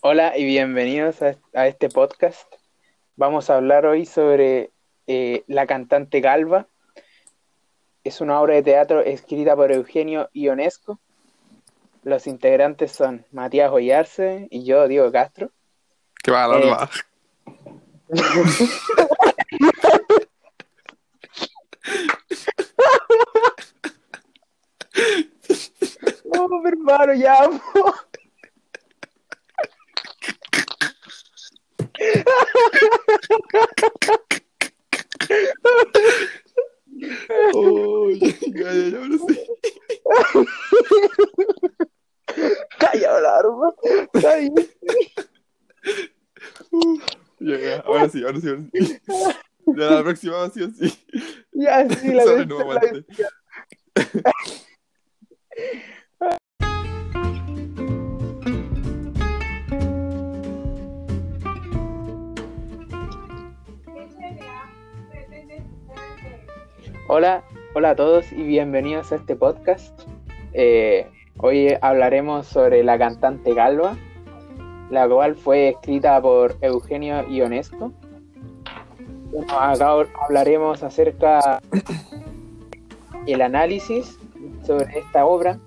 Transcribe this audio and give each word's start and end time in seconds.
Hola 0.00 0.36
y 0.38 0.44
bienvenidos 0.44 1.22
a, 1.22 1.36
a 1.54 1.66
este 1.66 1.88
podcast. 1.88 2.52
Vamos 3.16 3.50
a 3.50 3.56
hablar 3.56 3.84
hoy 3.84 4.06
sobre 4.06 4.70
eh, 5.06 5.42
La 5.48 5.66
cantante 5.66 6.20
Galva. 6.20 6.68
Es 8.04 8.20
una 8.20 8.40
obra 8.40 8.54
de 8.54 8.62
teatro 8.62 9.00
escrita 9.00 9.56
por 9.56 9.72
Eugenio 9.72 10.28
Ionesco. 10.32 11.00
Los 12.04 12.26
integrantes 12.26 12.92
son 12.92 13.26
Matías 13.32 13.70
Ollarse 13.72 14.46
y 14.50 14.64
yo, 14.64 14.86
Diego 14.86 15.10
Castro. 15.10 15.50
¿Qué 16.22 16.30
va, 16.30 16.46
Eh, 16.46 16.48
Galva? 16.60 16.90
No, 26.24 26.48
hermano, 26.88 27.12
ya. 27.14 27.36
Oh, 37.54 38.10
ya, 38.10 38.28
ya, 38.72 38.72
ya, 38.90 38.98
ahora 38.98 39.18
sí. 39.18 39.34
Calla, 42.78 43.16
alarma. 43.16 43.74
Calla. 44.12 44.62
Ya, 47.40 47.56
ya, 47.58 47.76
ahora 47.86 48.08
sí, 48.08 48.22
ahora 48.24 48.40
sí, 48.40 48.48
ahora 48.48 48.62
sí. 48.72 49.00
Ya 49.66 49.90
la 49.90 50.02
próxima 50.02 50.36
va 50.36 50.44
así, 50.46 50.64
así. 50.64 50.98
Ya, 51.52 51.88
sí, 51.88 52.08
la 52.12 52.24
vez- 52.24 52.46
no 52.48 52.72
la 52.72 52.80
vez- 52.80 53.04
Hola, 67.10 67.42
hola 67.72 67.90
a 67.90 67.96
todos 67.96 68.30
y 68.32 68.42
bienvenidos 68.42 69.12
a 69.12 69.16
este 69.16 69.34
podcast. 69.34 69.98
Eh, 70.52 71.06
hoy 71.38 71.74
hablaremos 71.80 72.46
sobre 72.46 72.84
la 72.84 72.98
cantante 72.98 73.54
Galva, 73.54 73.96
la 74.90 75.08
cual 75.08 75.34
fue 75.34 75.70
escrita 75.70 76.20
por 76.20 76.56
Eugenio 76.60 77.26
Ionesco. 77.26 77.92
Bueno, 79.32 79.58
acá 79.58 79.94
hablaremos 80.22 80.82
acerca 80.82 81.62
el 83.26 83.40
análisis 83.40 84.18
sobre 84.66 84.98
esta 84.98 85.24
obra. 85.24 85.58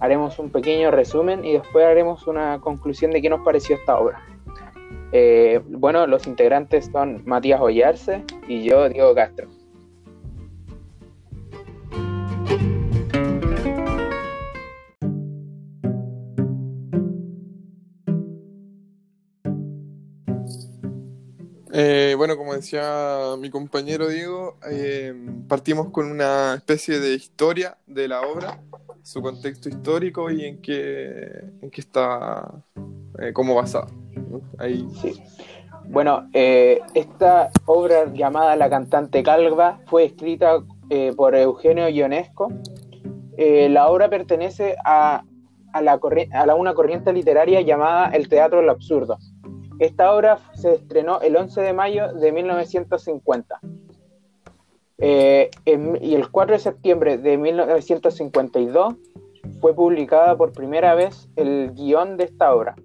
Haremos 0.00 0.40
un 0.40 0.50
pequeño 0.50 0.90
resumen 0.90 1.44
y 1.44 1.52
después 1.52 1.86
haremos 1.86 2.26
una 2.26 2.60
conclusión 2.60 3.12
de 3.12 3.22
qué 3.22 3.30
nos 3.30 3.42
pareció 3.44 3.76
esta 3.76 3.96
obra. 3.96 4.20
Eh, 5.12 5.60
bueno, 5.68 6.08
los 6.08 6.26
integrantes 6.26 6.90
son 6.90 7.22
Matías 7.26 7.60
Ollarse 7.60 8.24
y 8.48 8.64
yo, 8.64 8.88
Diego 8.88 9.14
Castro. 9.14 9.46
Eh, 21.76 22.14
bueno, 22.16 22.36
como 22.36 22.54
decía 22.54 23.34
mi 23.36 23.50
compañero 23.50 24.06
Diego, 24.06 24.58
eh, 24.70 25.12
partimos 25.48 25.90
con 25.90 26.08
una 26.08 26.54
especie 26.54 27.00
de 27.00 27.14
historia 27.14 27.76
de 27.88 28.06
la 28.06 28.20
obra, 28.20 28.60
su 29.02 29.20
contexto 29.20 29.68
histórico 29.68 30.30
y 30.30 30.44
en 30.44 30.62
qué, 30.62 31.42
en 31.60 31.70
qué 31.72 31.80
está 31.80 32.48
eh, 33.18 33.32
como 33.32 33.56
basada. 33.56 33.88
Ahí, 34.58 34.86
Sí. 35.02 35.20
Bueno, 35.86 36.30
eh, 36.32 36.80
esta 36.94 37.50
obra 37.66 38.10
llamada 38.12 38.54
La 38.54 38.70
cantante 38.70 39.24
calva 39.24 39.80
fue 39.86 40.04
escrita 40.04 40.62
por 41.16 41.34
Eugenio 41.34 41.88
Ionesco. 41.88 42.52
La 43.36 43.88
obra 43.88 44.08
pertenece 44.08 44.76
a, 44.84 45.24
a 45.72 45.82
la 45.82 45.98
a 46.32 46.54
una 46.54 46.72
corriente 46.72 47.12
literaria 47.12 47.60
llamada 47.62 48.10
el 48.10 48.28
teatro 48.28 48.60
del 48.60 48.70
absurdo. 48.70 49.18
Esta 49.78 50.14
obra 50.14 50.38
se 50.54 50.74
estrenó 50.74 51.20
el 51.20 51.36
11 51.36 51.60
de 51.60 51.72
mayo 51.72 52.12
de 52.12 52.32
1950. 52.32 53.60
Eh, 54.98 55.50
en- 55.64 55.98
y 56.02 56.14
el 56.14 56.30
4 56.30 56.54
de 56.54 56.60
septiembre 56.60 57.18
de 57.18 57.36
1952 57.36 58.94
fue 59.60 59.74
publicada 59.74 60.36
por 60.36 60.52
primera 60.52 60.94
vez 60.94 61.28
el 61.36 61.72
guion 61.74 62.16
de 62.16 62.24
esta 62.24 62.54
obra 62.54 62.76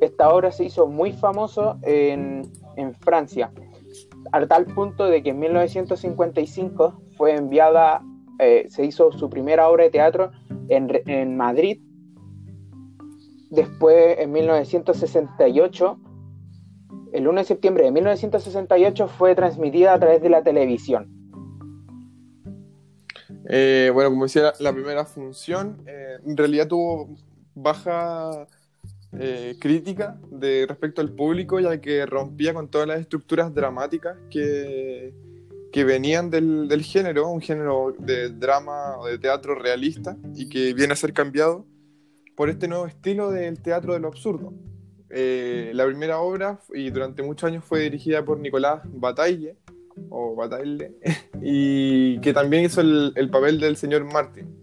esta 0.00 0.32
obra 0.32 0.52
se 0.52 0.64
hizo 0.64 0.86
muy 0.86 1.12
famoso 1.12 1.76
en, 1.82 2.42
en 2.76 2.94
Francia, 2.94 3.50
a 4.32 4.46
tal 4.46 4.66
punto 4.66 5.06
de 5.06 5.22
que 5.22 5.30
en 5.30 5.40
1955 5.40 7.00
fue 7.16 7.34
enviada, 7.34 8.02
eh, 8.38 8.66
se 8.68 8.84
hizo 8.84 9.10
su 9.12 9.28
primera 9.28 9.68
obra 9.68 9.84
de 9.84 9.90
teatro 9.90 10.30
en, 10.68 11.02
en 11.06 11.36
Madrid. 11.36 11.80
Después, 13.50 14.18
en 14.18 14.32
1968, 14.32 15.98
el 17.12 17.26
1 17.26 17.40
de 17.40 17.44
septiembre 17.44 17.84
de 17.84 17.92
1968 17.92 19.08
fue 19.08 19.34
transmitida 19.34 19.94
a 19.94 19.98
través 19.98 20.22
de 20.22 20.28
la 20.28 20.42
televisión. 20.42 21.18
Eh, 23.48 23.90
bueno, 23.94 24.10
como 24.10 24.24
decía, 24.24 24.52
la 24.60 24.72
primera 24.72 25.06
función 25.06 25.82
eh, 25.86 26.18
en 26.26 26.36
realidad 26.36 26.68
tuvo 26.68 27.16
baja 27.54 28.46
eh, 29.12 29.56
crítica 29.58 30.20
de 30.30 30.66
respecto 30.68 31.00
al 31.00 31.12
público, 31.12 31.58
ya 31.58 31.80
que 31.80 32.04
rompía 32.04 32.52
con 32.52 32.68
todas 32.68 32.86
las 32.86 33.00
estructuras 33.00 33.54
dramáticas 33.54 34.18
que, 34.28 35.14
que 35.72 35.84
venían 35.84 36.28
del, 36.28 36.68
del 36.68 36.82
género, 36.82 37.28
un 37.28 37.40
género 37.40 37.94
de 37.98 38.28
drama 38.28 38.98
o 38.98 39.06
de 39.06 39.18
teatro 39.18 39.54
realista 39.54 40.18
y 40.34 40.50
que 40.50 40.74
viene 40.74 40.92
a 40.92 40.96
ser 40.96 41.14
cambiado 41.14 41.64
por 42.38 42.50
este 42.50 42.68
nuevo 42.68 42.86
estilo 42.86 43.32
del 43.32 43.60
teatro 43.60 43.94
de 43.94 43.98
lo 43.98 44.06
absurdo. 44.06 44.54
Eh, 45.10 45.72
la 45.74 45.84
primera 45.86 46.20
obra, 46.20 46.60
y 46.72 46.88
durante 46.90 47.20
muchos 47.24 47.48
años 47.48 47.64
fue 47.64 47.80
dirigida 47.80 48.24
por 48.24 48.38
Nicolás 48.38 48.80
Bataille, 48.84 49.56
o 50.08 50.36
Bataille, 50.36 50.92
y 51.42 52.20
que 52.20 52.32
también 52.32 52.64
hizo 52.64 52.80
el, 52.80 53.12
el 53.16 53.28
papel 53.28 53.58
del 53.58 53.76
señor 53.76 54.04
Martin. 54.04 54.56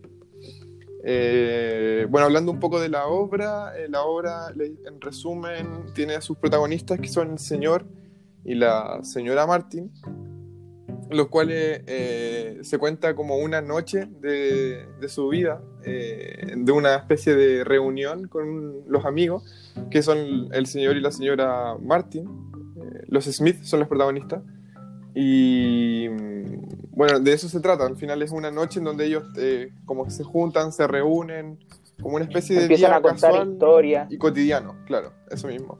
Eh, 1.04 2.08
bueno, 2.10 2.28
hablando 2.28 2.50
un 2.50 2.62
poco 2.62 2.80
de 2.80 2.88
la 2.88 3.08
obra, 3.08 3.78
eh, 3.78 3.90
la 3.90 4.04
obra, 4.04 4.54
en 4.58 5.02
resumen, 5.02 5.88
tiene 5.94 6.16
a 6.16 6.22
sus 6.22 6.38
protagonistas 6.38 6.98
que 7.02 7.10
son 7.10 7.32
el 7.32 7.40
señor 7.40 7.86
y 8.46 8.56
la 8.56 9.04
señora 9.04 9.46
Martin, 9.46 9.92
los 11.10 11.28
cuales 11.28 11.82
eh, 11.88 12.60
se 12.62 12.78
cuenta 12.78 13.16
como 13.16 13.38
una 13.38 13.62
noche 13.62 14.08
de, 14.22 14.88
de 15.00 15.10
su 15.10 15.30
vida, 15.30 15.62
eh, 15.84 16.54
de 16.56 16.72
una 16.72 16.96
especie 16.96 17.36
de 17.36 17.64
reunión 17.64 18.28
con 18.28 18.84
los 18.88 19.06
amigos, 19.06 19.44
que 19.92 20.02
son 20.02 20.50
el 20.52 20.66
señor 20.66 20.98
y 20.98 21.02
la 21.02 21.12
señora 21.12 21.76
Martin. 21.80 22.26
Eh, 22.78 23.06
los 23.08 23.26
Smith 23.26 23.64
son 23.64 23.82
los 23.82 23.90
protagonistas. 23.90 24.42
Y 25.14 26.08
mm, 26.10 26.92
bueno, 26.92 27.20
de 27.20 27.34
eso 27.34 27.48
se 27.50 27.60
trata. 27.60 27.86
Al 27.86 27.98
final 27.98 28.22
es 28.22 28.32
una 28.32 28.52
noche 28.52 28.80
en 28.80 28.86
donde 28.86 29.06
ellos 29.06 29.24
como 29.86 30.10
se 30.10 30.24
juntan, 30.24 30.72
se 30.72 30.88
reúnen, 30.88 31.60
como 32.02 32.16
una 32.16 32.26
especie 32.26 32.56
de 32.56 32.64
Empiezan 32.64 32.90
día 32.90 32.98
a 32.98 33.02
contar 33.02 33.32
casual 33.32 34.08
y 34.10 34.18
cotidiano, 34.18 34.76
claro, 34.86 35.14
eso 35.30 35.48
mismo. 35.48 35.80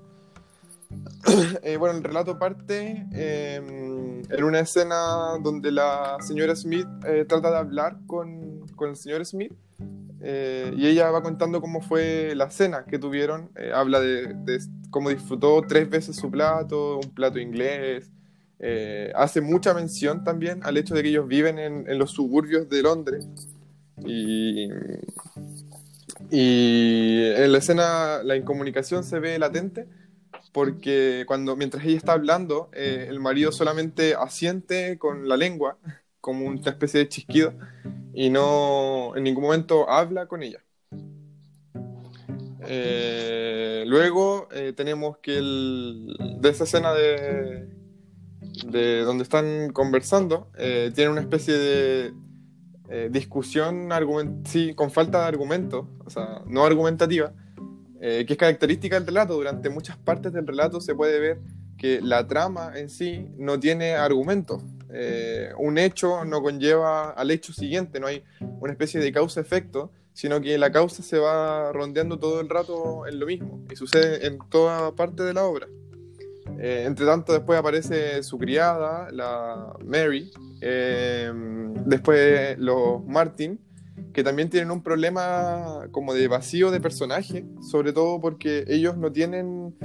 Eh, 1.64 1.78
bueno, 1.78 1.98
el 1.98 2.04
relato 2.04 2.38
parte 2.38 3.08
eh, 3.14 3.56
en 4.30 4.44
una 4.44 4.60
escena 4.60 5.38
donde 5.42 5.72
la 5.72 6.18
señora 6.20 6.56
Smith 6.56 6.88
eh, 7.06 7.26
trata 7.28 7.50
de 7.50 7.58
hablar 7.58 7.98
con, 8.06 8.68
con 8.76 8.90
el 8.90 8.96
señor 8.96 9.26
Smith 9.26 9.52
eh, 10.22 10.72
y 10.78 10.88
ella 10.88 11.10
va 11.12 11.24
contando 11.24 11.62
cómo 11.62 11.82
fue 11.82 12.34
la 12.36 12.50
cena 12.50 12.86
que 12.86 13.00
tuvieron. 13.00 13.50
Habla 13.74 14.00
de, 14.00 14.60
cómo 14.90 15.10
disfrutó 15.10 15.62
tres 15.68 15.90
veces 15.90 16.16
su 16.16 16.32
plato, 16.32 16.98
un 16.98 17.14
plato 17.14 17.40
inglés. 17.40 18.10
Hace 19.16 19.42
mucha 19.42 19.74
mención 19.74 20.24
también 20.24 20.62
al 20.64 20.78
hecho 20.78 20.96
de 20.96 21.04
que 21.04 21.10
ellos 21.10 21.28
viven 21.28 21.60
en, 21.60 22.00
los 22.00 22.12
suburbios 22.12 22.70
de 22.70 22.82
Londres. 22.82 23.28
Y 24.04 24.70
en 26.32 27.52
la 27.52 27.58
escena 27.58 28.24
la 28.24 28.36
incomunicación 28.36 29.04
se 29.04 29.20
ve 29.20 29.38
latente 29.38 29.88
porque 30.56 31.26
cuando 31.28 31.58
mientras 31.58 31.84
ella 31.84 31.98
está 31.98 32.14
hablando, 32.14 32.70
eh, 32.72 33.08
el 33.10 33.20
marido 33.20 33.52
solamente 33.52 34.16
asiente 34.16 34.98
con 34.98 35.28
la 35.28 35.36
lengua, 35.36 35.78
como 36.22 36.46
una 36.46 36.62
especie 36.62 37.02
de 37.02 37.10
chisquido, 37.10 37.54
y 38.14 38.30
no 38.30 39.18
en 39.18 39.24
ningún 39.26 39.44
momento 39.44 39.90
habla 39.90 40.28
con 40.28 40.44
ella. 40.44 40.64
Eh, 42.70 43.84
luego 43.86 44.48
eh, 44.54 44.72
tenemos 44.74 45.18
que 45.18 45.40
el, 45.40 46.16
de 46.40 46.50
esa 46.50 46.64
escena 46.64 46.94
de, 46.94 47.68
de 48.66 49.02
donde 49.02 49.24
están 49.24 49.74
conversando, 49.74 50.52
eh, 50.58 50.90
tiene 50.96 51.12
una 51.12 51.22
especie 51.22 51.54
de 51.54 52.14
discusión 53.10 53.90
sí, 54.46 54.74
con 54.74 54.90
falta 54.90 55.20
de 55.20 55.26
argumento, 55.26 55.90
o 56.06 56.10
sea, 56.10 56.44
no 56.46 56.64
argumentativa, 56.64 57.34
eh, 58.08 58.24
que 58.28 58.34
es 58.34 58.38
característica 58.38 58.98
del 58.98 59.08
relato. 59.08 59.34
Durante 59.34 59.68
muchas 59.72 59.98
partes 59.98 60.32
del 60.32 60.46
relato 60.46 60.80
se 60.80 60.94
puede 60.94 61.20
ver 61.20 61.40
que 61.76 62.02
la 62.02 62.28
trama 62.28 62.74
en 62.76 62.88
sí 62.92 63.30
no 63.36 63.60
tiene 63.60 63.96
argumentos. 63.96 64.62
Eh, 64.94 65.50
un 65.58 65.80
hecho 65.80 66.24
no 66.24 66.44
conlleva 66.44 67.10
al 67.10 67.32
hecho 67.32 67.52
siguiente, 67.52 68.00
no 68.00 68.06
hay 68.06 68.24
una 68.60 68.74
especie 68.74 69.00
de 69.00 69.12
causa-efecto, 69.12 69.92
sino 70.14 70.40
que 70.40 70.56
la 70.60 70.72
causa 70.72 71.02
se 71.02 71.18
va 71.18 71.72
rondeando 71.72 72.20
todo 72.20 72.42
el 72.42 72.48
rato 72.48 73.08
en 73.08 73.20
lo 73.20 73.26
mismo 73.26 73.66
y 73.72 73.76
sucede 73.76 74.28
en 74.28 74.38
toda 74.52 74.96
parte 74.96 75.24
de 75.24 75.34
la 75.34 75.44
obra. 75.44 75.68
Eh, 76.60 76.84
entre 76.86 77.08
tanto, 77.08 77.34
después 77.34 77.58
aparece 77.58 78.22
su 78.22 78.38
criada, 78.38 79.10
la 79.12 79.74
Mary, 79.84 80.30
eh, 80.62 81.32
después 81.88 82.56
los 82.60 83.04
Martin, 83.04 83.60
que 84.16 84.24
también 84.24 84.50
tienen 84.50 84.72
un 84.72 84.82
problema 84.82 85.90
como 85.92 86.14
de 86.14 86.30
vacío 86.30 86.72
de 86.72 86.80
personaje, 86.80 87.44
sobre 87.60 87.92
todo 87.92 88.22
porque 88.22 88.64
ellos 88.70 88.96
no 88.96 89.12
tienen 89.12 89.76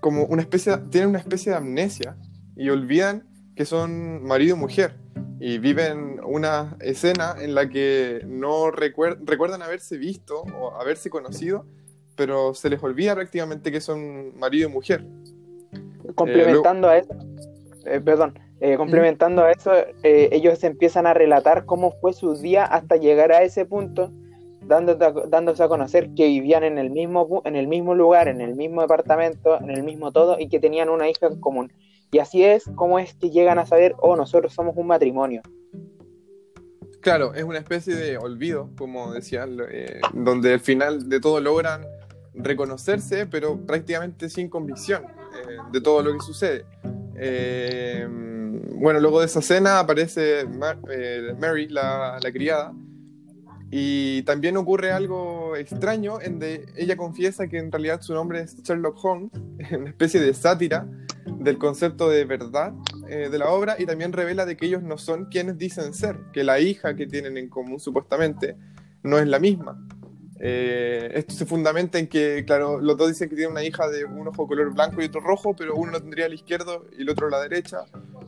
como 0.00 0.24
una 0.24 0.40
especie, 0.40 0.74
tienen 0.90 1.10
una 1.10 1.18
especie 1.18 1.52
de 1.52 1.58
amnesia 1.58 2.16
y 2.56 2.70
olvidan 2.70 3.28
que 3.54 3.66
son 3.66 4.24
marido 4.24 4.56
y 4.56 4.58
mujer 4.58 4.94
y 5.38 5.58
viven 5.58 6.18
una 6.24 6.78
escena 6.80 7.34
en 7.38 7.54
la 7.54 7.68
que 7.68 8.22
no 8.26 8.70
recuerdan 8.70 9.60
haberse 9.60 9.98
visto 9.98 10.44
o 10.58 10.74
haberse 10.80 11.10
conocido, 11.10 11.66
pero 12.16 12.54
se 12.54 12.70
les 12.70 12.82
olvida 12.82 13.14
prácticamente 13.14 13.70
que 13.70 13.82
son 13.82 14.34
marido 14.38 14.70
y 14.70 14.72
mujer. 14.72 15.04
Complementando 16.14 16.88
a 16.88 16.96
eso, 16.96 17.14
eh, 17.84 18.00
perdón, 18.00 18.32
eh, 18.60 18.76
complementando 18.76 19.44
a 19.44 19.52
eso, 19.52 19.72
eh, 20.02 20.30
ellos 20.32 20.62
empiezan 20.64 21.06
a 21.06 21.14
relatar 21.14 21.64
cómo 21.64 21.92
fue 22.00 22.12
su 22.12 22.34
día 22.34 22.64
hasta 22.64 22.96
llegar 22.96 23.30
a 23.30 23.42
ese 23.42 23.64
punto, 23.64 24.10
dándose 24.62 25.62
a 25.62 25.68
conocer 25.68 26.10
que 26.14 26.26
vivían 26.26 26.64
en 26.64 26.76
el 26.76 26.90
mismo 26.90 27.40
en 27.44 27.56
el 27.56 27.68
mismo 27.68 27.94
lugar, 27.94 28.28
en 28.28 28.40
el 28.40 28.56
mismo 28.56 28.82
departamento, 28.82 29.58
en 29.60 29.70
el 29.70 29.82
mismo 29.82 30.12
todo 30.12 30.38
y 30.38 30.48
que 30.48 30.58
tenían 30.58 30.88
una 30.88 31.08
hija 31.08 31.26
en 31.26 31.40
común. 31.40 31.72
Y 32.10 32.18
así 32.18 32.44
es 32.44 32.64
como 32.74 32.98
es 32.98 33.14
que 33.14 33.30
llegan 33.30 33.58
a 33.58 33.66
saber, 33.66 33.94
oh, 34.00 34.16
nosotros 34.16 34.52
somos 34.52 34.76
un 34.76 34.88
matrimonio. 34.88 35.42
Claro, 37.00 37.32
es 37.34 37.44
una 37.44 37.58
especie 37.58 37.94
de 37.94 38.18
olvido, 38.18 38.70
como 38.76 39.12
decía, 39.12 39.46
donde 40.12 40.52
al 40.52 40.60
final 40.60 41.08
de 41.08 41.20
todo 41.20 41.40
logran 41.40 41.86
reconocerse, 42.34 43.26
pero 43.26 43.56
prácticamente 43.64 44.28
sin 44.28 44.48
convicción 44.48 45.04
de 45.70 45.80
todo 45.80 46.02
lo 46.02 46.12
que 46.12 46.20
sucede. 46.20 46.64
Eh, 47.16 48.06
bueno, 48.78 49.00
luego 49.00 49.20
de 49.20 49.26
esa 49.26 49.40
escena 49.40 49.80
aparece 49.80 50.40
eh, 50.40 51.34
Mary, 51.38 51.68
la, 51.68 52.18
criada, 52.32 52.72
y 53.70 54.22
también 54.22 54.56
ocurre 54.56 54.92
algo 54.92 55.56
extraño 55.56 56.20
en 56.20 56.38
de 56.38 56.66
ella 56.76 56.96
confiesa 56.96 57.48
que 57.48 57.58
en 57.58 57.70
realidad 57.70 58.00
su 58.00 58.14
nombre 58.14 58.40
es 58.40 58.56
Sherlock 58.62 59.04
Holmes, 59.04 59.30
una 59.78 59.90
especie 59.90 60.20
de 60.20 60.32
sátira 60.32 60.86
del 61.26 61.58
concepto 61.58 62.08
de 62.08 62.24
verdad 62.24 62.72
eh, 63.08 63.28
de 63.30 63.38
la 63.38 63.50
obra 63.50 63.76
y 63.78 63.84
también 63.84 64.12
revela 64.12 64.46
de 64.46 64.56
que 64.56 64.66
ellos 64.66 64.82
no 64.82 64.96
son 64.96 65.26
quienes 65.26 65.58
dicen 65.58 65.92
ser, 65.92 66.18
que 66.32 66.44
la 66.44 66.60
hija 66.60 66.94
que 66.94 67.06
tienen 67.06 67.36
en 67.36 67.48
común 67.48 67.80
supuestamente 67.80 68.56
no 69.02 69.18
es 69.18 69.26
la 69.26 69.38
misma. 69.38 69.87
Eh, 70.40 71.10
esto 71.14 71.34
se 71.34 71.46
fundamenta 71.46 71.98
en 71.98 72.06
que, 72.06 72.44
claro, 72.46 72.80
los 72.80 72.96
dos 72.96 73.08
dicen 73.08 73.28
que 73.28 73.34
tienen 73.34 73.52
una 73.52 73.64
hija 73.64 73.88
de 73.88 74.04
un 74.04 74.28
ojo 74.28 74.46
color 74.46 74.72
blanco 74.72 75.02
y 75.02 75.06
otro 75.06 75.20
rojo, 75.20 75.54
pero 75.56 75.74
uno 75.74 75.92
lo 75.92 76.00
tendría 76.00 76.26
al 76.26 76.34
izquierdo 76.34 76.86
y 76.96 77.02
el 77.02 77.10
otro 77.10 77.26
a 77.26 77.30
la 77.30 77.40
derecha, 77.40 77.78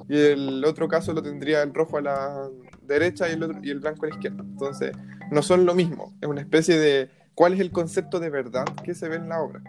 y 0.09 0.17
el 0.17 0.65
otro 0.65 0.89
caso 0.89 1.13
lo 1.13 1.23
tendría 1.23 1.63
el 1.63 1.73
rojo 1.73 1.99
a 1.99 2.03
la 2.03 2.49
derecha 2.83 3.29
y 3.29 3.35
el, 3.35 3.43
otro, 3.45 3.59
y 3.63 3.71
el 3.71 3.79
blanco 3.79 4.07
a 4.07 4.09
la 4.09 4.15
izquierda. 4.15 4.43
Entonces, 4.43 4.93
no 5.31 5.43
son 5.43 5.65
lo 5.67 5.75
mismo, 5.75 6.13
es 6.21 6.29
una 6.29 6.41
especie 6.41 6.79
de 6.79 7.11
cuál 7.35 7.55
es 7.55 7.61
el 7.61 7.71
concepto 7.71 8.19
de 8.19 8.31
verdad 8.31 8.65
que 8.85 8.95
se 8.95 9.09
ve 9.09 9.17
en 9.17 9.29
la 9.29 9.41
obra. 9.41 9.63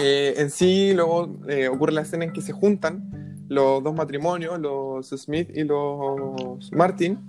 Eh, 0.00 0.34
en 0.36 0.50
sí, 0.50 0.92
luego 0.94 1.38
eh, 1.48 1.68
ocurre 1.68 1.92
la 1.92 2.02
escena 2.02 2.24
en 2.24 2.32
que 2.32 2.42
se 2.42 2.52
juntan 2.52 3.46
los 3.48 3.82
dos 3.82 3.94
matrimonios, 3.94 4.58
los 4.58 5.08
Smith 5.10 5.50
y 5.54 5.64
los 5.64 6.72
Martin, 6.72 7.24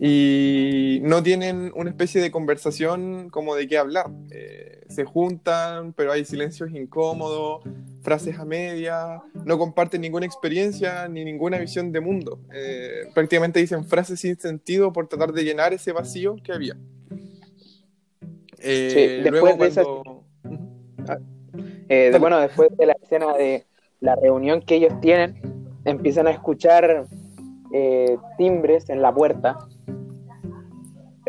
y 0.00 1.00
no 1.02 1.24
tienen 1.24 1.72
una 1.74 1.90
especie 1.90 2.20
de 2.20 2.30
conversación 2.30 3.30
como 3.30 3.56
de 3.56 3.66
qué 3.66 3.78
hablar. 3.78 4.06
Eh, 4.30 4.84
se 4.88 5.04
juntan, 5.04 5.92
pero 5.92 6.12
hay 6.12 6.24
silencios 6.24 6.70
incómodos, 6.70 7.62
frases 8.02 8.38
a 8.38 8.44
media, 8.44 9.20
no 9.44 9.58
comparten 9.58 10.00
ninguna 10.00 10.24
experiencia 10.24 11.08
ni 11.08 11.24
ninguna 11.24 11.58
visión 11.58 11.90
de 11.90 12.00
mundo. 12.00 12.38
Eh, 12.54 13.08
prácticamente 13.12 13.58
dicen 13.58 13.84
frases 13.84 14.20
sin 14.20 14.38
sentido 14.38 14.92
por 14.92 15.08
tratar 15.08 15.32
de 15.32 15.42
llenar 15.42 15.72
ese 15.72 15.90
vacío 15.90 16.36
que 16.44 16.52
había. 16.52 16.76
Eh, 18.60 19.20
después 19.24 19.58
de 19.58 19.82
ah, 21.08 22.18
bueno, 22.18 22.38
después 22.38 22.68
de 22.76 22.86
la 22.86 22.96
escena 23.02 23.34
de 23.34 23.64
la 24.00 24.14
reunión 24.14 24.62
que 24.62 24.76
ellos 24.76 25.00
tienen, 25.00 25.40
empiezan 25.84 26.28
a 26.28 26.30
escuchar 26.30 27.06
timbres 28.38 28.88
en 28.88 29.02
la 29.02 29.12
puerta 29.12 29.58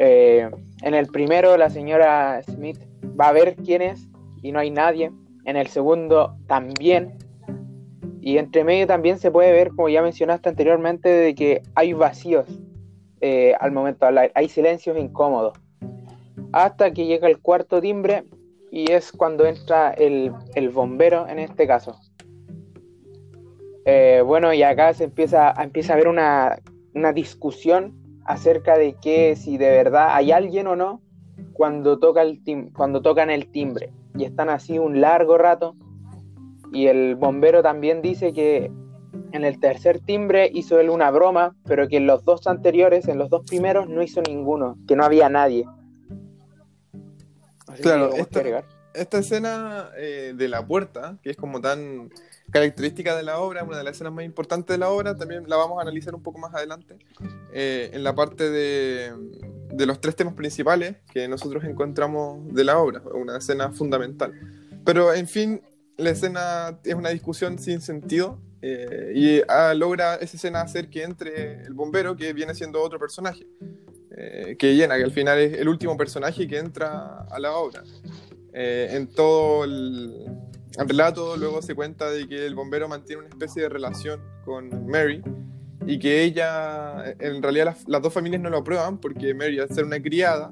eh, 0.01 0.49
en 0.81 0.93
el 0.93 1.07
primero, 1.07 1.57
la 1.57 1.69
señora 1.69 2.41
Smith 2.43 2.79
va 3.19 3.27
a 3.27 3.33
ver 3.33 3.57
quién 3.57 3.81
es 3.81 4.07
y 4.41 4.53
no 4.53 4.59
hay 4.59 4.71
nadie. 4.71 5.11
En 5.43 5.57
el 5.57 5.67
segundo, 5.67 6.37
también. 6.47 7.17
Y 8.21 8.37
entre 8.37 8.63
medio 8.63 8.87
también 8.87 9.19
se 9.19 9.29
puede 9.29 9.51
ver, 9.51 9.69
como 9.69 9.89
ya 9.89 10.01
mencionaste 10.01 10.47
anteriormente, 10.47 11.09
de 11.09 11.35
que 11.35 11.61
hay 11.75 11.91
vacíos 11.91 12.47
eh, 13.19 13.53
al 13.59 13.73
momento 13.73 13.99
de 14.05 14.07
hablar. 14.07 14.31
Hay 14.35 14.47
silencios 14.47 14.97
incómodos. 14.97 15.59
Hasta 16.53 16.91
que 16.91 17.05
llega 17.05 17.27
el 17.27 17.39
cuarto 17.39 17.81
timbre 17.81 18.23
y 18.71 18.89
es 18.91 19.11
cuando 19.11 19.45
entra 19.45 19.91
el, 19.91 20.31
bombero 20.73 21.27
en 21.27 21.39
este 21.39 21.67
caso. 21.67 21.99
Eh, 23.83 24.23
bueno, 24.25 24.53
y 24.53 24.63
acá 24.63 24.93
se 24.93 25.05
empieza, 25.05 25.53
empieza 25.61 25.91
a 25.91 25.95
haber 25.95 26.07
una, 26.07 26.57
una 26.93 27.11
discusión 27.11 27.98
acerca 28.29 28.77
de 28.77 28.93
que 28.93 29.35
si 29.35 29.57
de 29.57 29.71
verdad 29.71 30.09
hay 30.11 30.31
alguien 30.31 30.67
o 30.67 30.75
no 30.75 31.01
cuando, 31.51 31.97
toca 31.97 32.21
el 32.21 32.39
cuando 32.75 33.01
tocan 33.01 33.31
el 33.31 33.51
timbre. 33.51 33.91
Y 34.15 34.23
están 34.23 34.49
así 34.49 34.77
un 34.77 35.01
largo 35.01 35.39
rato. 35.39 35.75
Y 36.71 36.85
el 36.85 37.15
bombero 37.15 37.63
también 37.63 38.03
dice 38.03 38.31
que 38.31 38.71
en 39.31 39.43
el 39.43 39.59
tercer 39.59 39.99
timbre 39.99 40.47
hizo 40.53 40.79
él 40.79 40.91
una 40.91 41.09
broma, 41.09 41.55
pero 41.65 41.87
que 41.87 41.97
en 41.97 42.05
los 42.05 42.23
dos 42.23 42.45
anteriores, 42.45 43.07
en 43.07 43.17
los 43.17 43.31
dos 43.31 43.43
primeros, 43.47 43.89
no 43.89 44.03
hizo 44.03 44.21
ninguno, 44.21 44.77
que 44.87 44.95
no 44.95 45.03
había 45.03 45.27
nadie. 45.27 45.65
claro, 47.81 48.11
esta, 48.93 49.17
escena 49.17 49.89
eh, 49.97 50.33
de 50.35 50.47
la 50.47 50.67
puerta, 50.67 51.17
que 51.23 51.31
es 51.31 51.37
como 51.37 51.61
tan 51.61 52.11
característica 52.51 53.15
de 53.15 53.23
la 53.23 53.39
obra, 53.39 53.63
una 53.63 53.77
de 53.77 53.83
las 53.83 53.95
escenas 53.95 54.13
más 54.13 54.25
importantes 54.25 54.73
de 54.73 54.77
la 54.77 54.89
obra, 54.89 55.15
también 55.15 55.43
la 55.47 55.55
vamos 55.55 55.79
a 55.79 55.81
analizar 55.81 56.15
un 56.15 56.23
poco 56.23 56.39
más 56.39 56.53
adelante, 56.53 56.97
eh, 57.53 57.91
en 57.93 58.03
la 58.03 58.15
parte 58.15 58.49
de, 58.49 59.13
de, 59.71 59.85
los 59.85 60.01
tres 60.01 60.15
temas 60.15 60.33
principales 60.33 60.97
que 61.11 61.27
nosotros 61.27 61.63
encontramos 61.63 62.53
de 62.53 62.63
la 62.63 62.77
obra, 62.79 63.01
una 63.13 63.37
escena 63.37 63.71
fundamental. 63.71 64.33
Pero, 64.85 65.13
en 65.13 65.27
fin, 65.27 65.61
la 65.97 66.11
escena 66.11 66.79
es 66.83 66.95
una 66.95 67.09
discusión 67.09 67.59
sin 67.59 67.81
sentido 67.81 68.39
eh, 68.61 69.13
y 69.15 69.41
ah, 69.47 69.73
logra 69.73 70.15
esa 70.15 70.37
escena 70.37 70.61
hacer 70.61 70.89
que 70.89 71.03
entre 71.03 71.63
el 71.63 71.73
bombero, 71.73 72.15
que 72.15 72.33
viene 72.33 72.55
siendo 72.55 72.81
otro 72.81 72.99
personaje, 72.99 73.47
eh, 74.17 74.55
que 74.57 74.75
llena, 74.75 74.97
que 74.97 75.03
al 75.03 75.11
final 75.11 75.37
es 75.39 75.59
el 75.59 75.67
último 75.67 75.95
personaje 75.95 76.47
que 76.47 76.57
entra 76.57 77.25
a 77.29 77.39
la 77.39 77.53
obra. 77.53 77.83
en 78.51 79.07
todo 79.07 79.63
el 79.63 80.48
relato 80.77 81.35
luego 81.37 81.61
se 81.61 81.75
cuenta 81.75 82.09
de 82.09 82.27
que 82.27 82.45
el 82.45 82.55
bombero 82.55 82.87
mantiene 82.87 83.21
una 83.21 83.29
especie 83.29 83.63
de 83.63 83.69
relación 83.69 84.21
con 84.45 84.87
Mary 84.87 85.21
y 85.85 85.97
que 85.99 86.23
ella, 86.23 87.15
en 87.19 87.41
realidad 87.41 87.75
las, 87.87 88.01
dos 88.01 88.13
familias 88.13 88.41
no 88.41 88.49
lo 88.49 88.57
aprueban 88.57 88.97
porque 88.97 89.33
Mary, 89.33 89.59
al 89.59 89.69
ser 89.69 89.85
una 89.85 90.01
criada, 90.01 90.51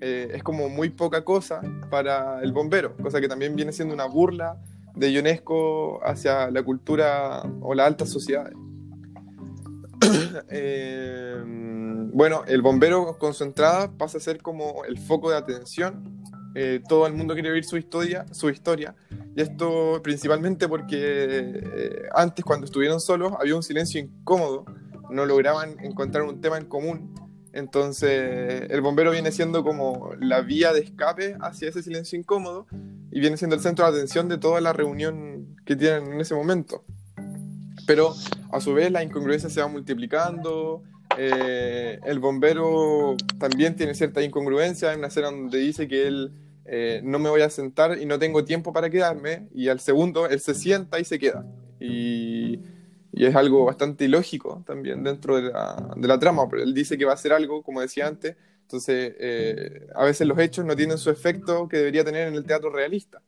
eh, 0.00 0.32
es 0.34 0.42
como 0.42 0.68
muy 0.68 0.90
poca 0.90 1.24
cosa 1.24 1.60
para 1.90 2.42
el 2.42 2.52
bombero, 2.52 2.96
cosa 2.96 3.20
que 3.20 3.28
también 3.28 3.54
viene 3.54 3.72
siendo 3.72 3.94
una 3.94 4.06
burla 4.06 4.58
de 4.94 5.18
UNESCO 5.18 6.00
hacia 6.04 6.50
la 6.50 6.62
cultura 6.62 7.42
o 7.60 7.74
la 7.74 7.86
alta 7.86 8.06
sociedad. 8.06 8.50
Eh, 10.50 11.42
bueno, 12.12 12.42
el 12.46 12.62
bombero 12.62 13.18
con 13.18 13.34
su 13.34 13.44
entrada 13.44 13.90
pasa 13.96 14.18
a 14.18 14.20
ser 14.20 14.42
como 14.42 14.84
el 14.84 14.98
foco 14.98 15.30
de 15.30 15.36
atención. 15.36 16.23
Eh, 16.54 16.80
todo 16.88 17.06
el 17.06 17.14
mundo 17.14 17.34
quiere 17.34 17.50
oír 17.50 17.64
su 17.64 17.76
historia, 17.76 18.26
su 18.30 18.48
historia 18.48 18.94
y 19.34 19.40
esto 19.40 20.00
principalmente 20.04 20.68
porque 20.68 20.98
eh, 21.00 22.02
antes 22.14 22.44
cuando 22.44 22.66
estuvieron 22.66 23.00
solos 23.00 23.32
había 23.40 23.56
un 23.56 23.62
silencio 23.64 24.00
incómodo, 24.00 24.64
no 25.10 25.26
lograban 25.26 25.76
encontrar 25.80 26.22
un 26.24 26.40
tema 26.40 26.58
en 26.58 26.66
común. 26.66 27.14
Entonces 27.52 28.70
el 28.70 28.80
bombero 28.80 29.10
viene 29.10 29.32
siendo 29.32 29.64
como 29.64 30.10
la 30.20 30.40
vía 30.42 30.72
de 30.72 30.80
escape 30.80 31.36
hacia 31.40 31.68
ese 31.68 31.82
silencio 31.82 32.18
incómodo 32.18 32.66
y 33.10 33.20
viene 33.20 33.36
siendo 33.36 33.56
el 33.56 33.62
centro 33.62 33.84
de 33.84 33.96
atención 33.96 34.28
de 34.28 34.38
toda 34.38 34.60
la 34.60 34.72
reunión 34.72 35.56
que 35.64 35.76
tienen 35.76 36.12
en 36.12 36.20
ese 36.20 36.34
momento. 36.34 36.84
Pero 37.86 38.14
a 38.52 38.60
su 38.60 38.74
vez 38.74 38.90
la 38.90 39.02
incongruencia 39.02 39.50
se 39.50 39.60
va 39.60 39.68
multiplicando, 39.68 40.82
eh, 41.16 42.00
el 42.04 42.18
bombero 42.18 43.16
también 43.38 43.76
tiene 43.76 43.94
cierta 43.94 44.22
incongruencia 44.22 44.92
en 44.92 45.00
una 45.00 45.08
escena 45.08 45.30
donde 45.30 45.58
dice 45.58 45.86
que 45.86 46.06
él 46.06 46.32
eh, 46.66 47.00
no 47.04 47.18
me 47.18 47.28
voy 47.28 47.42
a 47.42 47.50
sentar 47.50 47.98
y 47.98 48.06
no 48.06 48.18
tengo 48.18 48.44
tiempo 48.44 48.72
para 48.72 48.90
quedarme, 48.90 49.48
y 49.54 49.68
al 49.68 49.80
segundo 49.80 50.26
él 50.26 50.40
se 50.40 50.54
sienta 50.54 50.98
y 50.98 51.04
se 51.04 51.18
queda. 51.18 51.44
Y, 51.80 52.60
es 53.12 53.36
algo 53.36 53.64
bastante 53.64 54.06
ilógico 54.06 54.64
también 54.66 55.04
dentro 55.04 55.36
de 55.36 55.42
la, 55.52 55.94
de 55.96 56.08
la, 56.08 56.18
trama, 56.18 56.48
pero 56.48 56.64
él 56.64 56.74
dice 56.74 56.98
que 56.98 57.04
va 57.04 57.12
a 57.12 57.14
hacer 57.14 57.32
algo, 57.32 57.62
como 57.62 57.80
decía 57.80 58.08
antes, 58.08 58.36
entonces 58.62 59.14
eh, 59.20 59.86
a 59.94 60.04
veces 60.04 60.26
los 60.26 60.36
hechos 60.38 60.64
no 60.64 60.74
tienen 60.74 60.98
su 60.98 61.10
efecto 61.10 61.68
que 61.68 61.76
debería 61.76 62.04
tener 62.04 62.26
en 62.26 62.34
el 62.34 62.44
teatro 62.44 62.70
realista. 62.70 63.22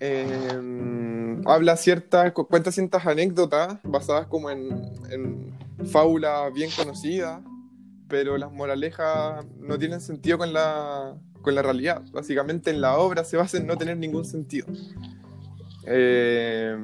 Eh, 0.00 1.38
habla 1.44 1.76
ciertas, 1.76 2.32
cuenta 2.32 2.72
ciertas 2.72 3.06
anécdotas 3.06 3.78
basadas 3.82 4.26
como 4.26 4.48
en, 4.48 4.70
en 5.10 5.54
fábulas 5.86 6.52
bien 6.54 6.70
conocidas, 6.74 7.42
pero 8.12 8.36
las 8.36 8.52
moralejas 8.52 9.42
no 9.58 9.78
tienen 9.78 10.02
sentido 10.02 10.36
con 10.36 10.52
la, 10.52 11.16
con 11.40 11.54
la 11.54 11.62
realidad. 11.62 12.02
Básicamente 12.12 12.70
en 12.70 12.82
la 12.82 12.98
obra 12.98 13.24
se 13.24 13.38
basa 13.38 13.56
en 13.56 13.66
no 13.66 13.78
tener 13.78 13.96
ningún 13.96 14.26
sentido. 14.26 14.66
Eh, 15.86 16.76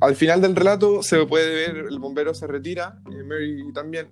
al 0.00 0.16
final 0.16 0.40
del 0.40 0.56
relato 0.56 1.04
se 1.04 1.24
puede 1.24 1.54
ver, 1.54 1.86
el 1.88 2.00
bombero 2.00 2.34
se 2.34 2.48
retira, 2.48 2.98
eh, 3.12 3.22
Mary 3.22 3.72
también, 3.72 4.08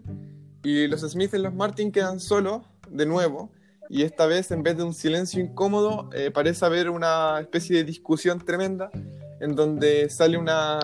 y 0.62 0.86
los 0.86 1.00
Smith 1.00 1.34
y 1.34 1.38
los 1.38 1.52
Martin 1.52 1.90
quedan 1.90 2.20
solos 2.20 2.62
de 2.88 3.04
nuevo, 3.04 3.50
y 3.90 4.02
esta 4.02 4.26
vez 4.26 4.52
en 4.52 4.62
vez 4.62 4.76
de 4.76 4.84
un 4.84 4.94
silencio 4.94 5.42
incómodo, 5.42 6.08
eh, 6.14 6.30
parece 6.30 6.64
haber 6.64 6.88
una 6.88 7.40
especie 7.40 7.78
de 7.78 7.82
discusión 7.82 8.38
tremenda 8.38 8.92
en 9.40 9.56
donde 9.56 10.08
sale 10.08 10.38
una 10.38 10.78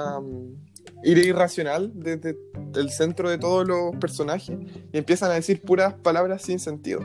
irracional 1.03 1.93
desde 1.95 2.37
el 2.75 2.91
centro 2.91 3.31
de 3.31 3.39
todos 3.39 3.67
los 3.67 3.97
personajes 3.97 4.57
y 4.93 4.99
empiezan 4.99 5.31
a 5.31 5.35
decir 5.35 5.63
puras 5.63 5.95
palabras 5.95 6.43
sin 6.43 6.59
sentido. 6.59 7.01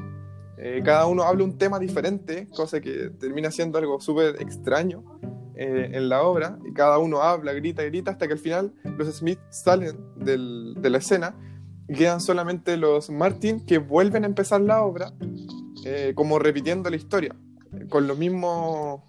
Eh, 0.57 0.81
cada 0.83 1.05
uno 1.05 1.23
habla 1.23 1.43
un 1.43 1.57
tema 1.57 1.79
diferente, 1.79 2.47
cosa 2.49 2.79
que 2.79 3.09
termina 3.19 3.51
siendo 3.51 3.77
algo 3.77 3.99
súper 3.99 4.41
extraño 4.41 5.03
eh, 5.55 5.91
en 5.93 6.09
la 6.09 6.23
obra, 6.23 6.57
y 6.65 6.73
cada 6.73 6.97
uno 6.97 7.21
habla, 7.21 7.53
grita, 7.53 7.83
grita, 7.83 8.11
hasta 8.11 8.27
que 8.27 8.33
al 8.33 8.39
final 8.39 8.73
los 8.97 9.13
Smith 9.13 9.39
salen 9.49 9.97
del, 10.15 10.75
de 10.77 10.89
la 10.89 10.97
escena 10.97 11.35
y 11.87 11.93
quedan 11.93 12.21
solamente 12.21 12.77
los 12.77 13.09
Martin 13.09 13.65
que 13.65 13.77
vuelven 13.77 14.23
a 14.23 14.27
empezar 14.27 14.61
la 14.61 14.81
obra, 14.83 15.11
eh, 15.85 16.13
como 16.15 16.39
repitiendo 16.39 16.89
la 16.89 16.95
historia, 16.95 17.35
con 17.89 18.07
los 18.07 18.17
mismos, 18.17 19.01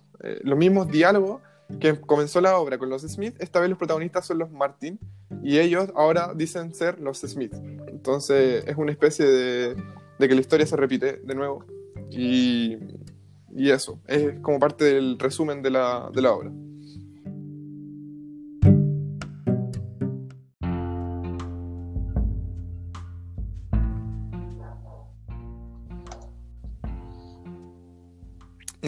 los 0.43 0.59
mismos 0.59 0.89
diálogos 0.89 1.41
que 1.81 2.01
comenzó 2.01 2.41
la 2.41 2.59
obra 2.59 2.79
con 2.79 2.89
los 2.89 3.03
Smith, 3.03 3.35
esta 3.39 3.61
vez 3.61 3.69
los 3.69 3.79
protagonistas 3.79 4.27
son 4.27 4.39
los 4.39 4.51
Martin 4.51 4.99
y 5.43 5.59
ellos 5.59 5.91
ahora 5.95 6.33
dicen 6.35 6.75
ser 6.75 7.01
los 7.01 7.19
Smith. 7.21 7.55
Entonces 7.89 8.65
es 8.67 8.77
una 8.77 8.93
especie 8.93 9.27
de, 9.27 9.77
que 10.19 10.35
la 10.35 10.41
historia 10.41 10.67
se 10.67 10.77
repite 10.77 11.21
de 11.25 11.35
nuevo 11.35 11.65
y, 12.11 12.77
y 13.55 13.71
eso, 13.71 14.01
es 14.07 14.39
como 14.41 14.59
parte 14.59 14.85
del 14.85 15.19
resumen 15.19 15.63
de 15.63 15.71
la, 15.71 16.11
de 16.13 16.23
la 16.23 16.33
obra. 16.33 16.51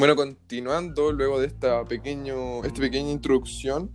Bueno, 0.08 0.22
continuando 0.22 1.12
luego 1.12 1.38
de 1.38 1.48
esta, 1.48 1.84
pequeño, 1.84 2.64
esta 2.64 2.80
pequeña 2.80 3.10
introducción 3.10 3.90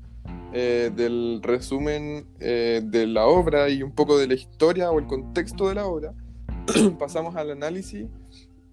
eh, 0.54 0.92
del 0.96 1.40
resumen 1.42 2.28
eh, 2.40 2.82
de 2.86 3.08
la 3.08 3.26
obra 3.26 3.68
y 3.70 3.82
un 3.82 3.92
poco 3.92 4.20
de 4.20 4.28
la 4.28 4.36
historia 4.36 4.92
o 4.92 5.00
el 5.00 5.08
contexto 5.08 5.70
de 5.70 5.74
la 5.74 5.88
obra, 5.88 6.14
pasamos 7.00 7.36
al 7.36 7.50
análisis 7.50 8.06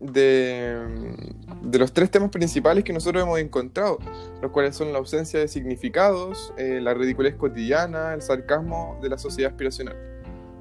de, 0.01 1.25
de, 1.63 1.79
los 1.79 1.95
tres 1.95 2.11
temas 2.11 2.29
principales 2.29 2.85
que 2.85 2.93
nosotros 2.93 3.23
hemos 3.23 3.39
encontrado, 3.39 3.97
los 4.43 4.51
cuales 4.51 4.77
son 4.77 4.93
la 4.93 4.99
ausencia 4.99 5.41
de 5.41 5.49
significados, 5.49 6.53
eh, 6.59 6.79
la 6.83 6.93
ridiculez 6.93 7.37
cotidiana, 7.37 8.13
el 8.13 8.21
sarcasmo 8.21 8.99
de 9.01 9.09
la 9.09 9.17
sociedad 9.17 9.53
aspiracional. 9.53 9.97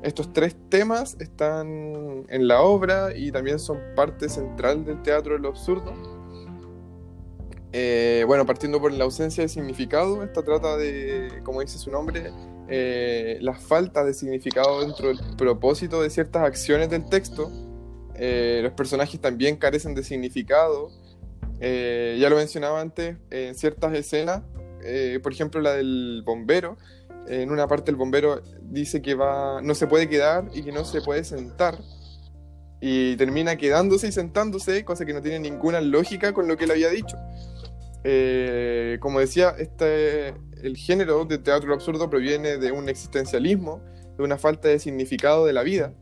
Estos 0.01 0.31
tres 0.31 0.55
temas 0.69 1.17
están 1.19 2.25
en 2.29 2.48
la 2.48 2.62
obra 2.62 3.13
y 3.13 3.33
también 3.33 3.59
son 3.59 3.79
parte 3.98 4.29
central 4.29 4.86
del 4.86 5.01
teatro 5.01 5.33
de 5.33 5.39
lo 5.39 5.50
absurdo 5.50 6.19
eh, 7.72 8.24
bueno, 8.26 8.46
partiendo 8.46 8.82
por 8.82 8.92
la 8.92 9.04
ausencia 9.04 9.44
de 9.44 9.50
significado, 9.50 10.24
esta 10.24 10.44
trata 10.44 10.78
de, 10.78 11.42
como 11.44 11.62
dice 11.62 11.78
su 11.78 11.92
nombre, 11.92 12.32
eh, 12.68 13.38
la 13.42 13.54
falta 13.54 14.04
de 14.04 14.14
significado 14.14 14.82
dentro 14.82 15.08
del 15.08 15.20
propósito 15.38 16.02
de 16.02 16.10
ciertas 16.10 16.44
acciones 16.44 16.90
del 16.90 17.08
texto. 17.10 17.52
Eh, 18.16 18.60
los 18.64 18.74
personajes 18.74 19.20
también 19.20 19.58
carecen 19.58 19.96
de 19.96 20.04
significado. 20.04 20.92
Eh, 21.60 22.18
ya 22.20 22.30
lo 22.30 22.36
mencionaba 22.36 22.80
antes, 22.82 23.18
en 23.32 23.56
ciertas 23.56 23.94
escenas, 23.94 24.44
por 25.22 25.34
ejemplo 25.34 25.60
la 25.60 25.74
del 25.74 26.24
bombero, 26.26 26.78
en 27.28 27.52
una 27.52 27.68
parte 27.68 27.92
el 27.92 27.98
bombero 27.98 28.42
dice 28.62 29.02
que 29.02 29.14
va, 29.14 29.62
no 29.62 29.76
se 29.76 29.88
puede 29.88 30.08
quedar 30.08 30.46
y 30.54 30.64
que 30.64 30.72
no 30.72 30.86
se 30.86 31.02
puede 31.02 31.24
sentar. 31.24 31.78
Y 32.82 33.18
termina 33.18 33.58
quedándose 33.58 34.08
y 34.08 34.12
sentándose, 34.12 34.86
cosa 34.86 35.06
que 35.06 35.14
no 35.14 35.22
tiene 35.22 35.40
ninguna 35.40 35.82
lógica 35.82 36.34
con 36.34 36.48
lo 36.48 36.56
que 36.56 36.64
él 36.64 36.72
había 36.72 36.90
dicho. 36.90 37.18
Eh, 38.03 38.98
como 39.01 39.20
decía, 39.20 39.56
este, 39.58 40.29
el 40.63 40.77
género 40.77 41.25
de 41.25 41.38
teatro 41.38 41.74
absurdo 41.74 42.10
proviene 42.10 42.58
de 42.58 42.72
un 42.72 42.89
existencialismo, 42.89 43.82
de 44.18 44.24
una 44.24 44.38
falta 44.38 44.68
de 44.68 44.79
significado 44.79 45.46
de 45.46 45.53
la 45.53 45.63
vida, 45.63 45.94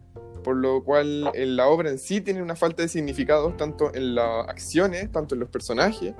por 0.44 0.56
lo 0.56 0.84
cual 0.84 1.32
la 1.34 1.68
obra 1.68 1.89
en 1.89 2.00
sí 2.00 2.22
tiene 2.22 2.42
una 2.42 2.56
falta 2.56 2.84
de 2.84 2.88
significado 2.88 3.54
tanto 3.54 3.94
en 3.94 4.16
las 4.16 4.48
acciones, 4.48 5.12
tanto 5.12 5.36
en 5.36 5.39
los 5.39 5.50
personajes, 5.50 6.13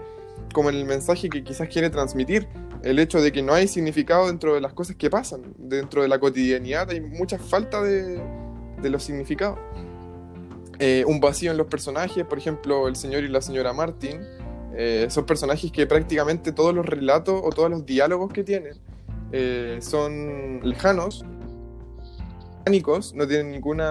como 0.54 0.70
en 0.70 0.76
el 0.76 0.86
mensaje 0.86 1.30
que 1.30 1.44
quizás 1.44 1.68
quiere 1.70 1.90
transmitir. 1.90 2.48
El 2.84 3.00
hecho 3.00 3.22
de 3.22 3.32
que 3.32 3.42
no 3.42 3.54
hay 3.54 3.68
significado 3.68 4.28
dentro 4.28 4.54
de 4.54 4.62
las 4.62 4.74
cosas 4.74 4.96
que 4.96 5.10
pasan, 5.10 5.54
dentro 5.58 6.04
de 6.04 6.08
la 6.08 6.20
cotidianidad, 6.20 6.90
hay 6.92 7.02
mucha 7.02 7.40
falta 7.40 7.82
de, 7.82 8.22
de 8.82 8.90
los 8.90 9.04
significados. 9.04 9.60
Eh, 10.80 11.04
un 11.08 11.20
vacío 11.20 11.50
en 11.50 11.58
los 11.58 11.68
personajes, 11.68 12.24
por 12.26 12.38
ejemplo, 12.38 12.88
el 12.88 12.96
señor 12.96 13.24
y 13.24 13.30
la 13.30 13.42
señora 13.42 13.74
Martin, 13.74 14.22
eh, 14.76 15.08
son 15.10 15.26
personajes 15.26 15.72
que 15.72 15.88
prácticamente 15.88 16.52
todos 16.52 16.74
los 16.74 16.86
relatos 16.86 17.42
o 17.44 17.50
todos 17.50 17.70
los 17.70 17.86
diálogos 17.86 18.32
que 18.32 18.44
tienen 18.44 18.78
eh, 19.32 19.80
son 19.82 20.62
lejanos, 20.64 21.26
mecánicos, 22.60 23.14
no 23.14 23.28
tienen 23.28 23.52
ningún 23.52 23.82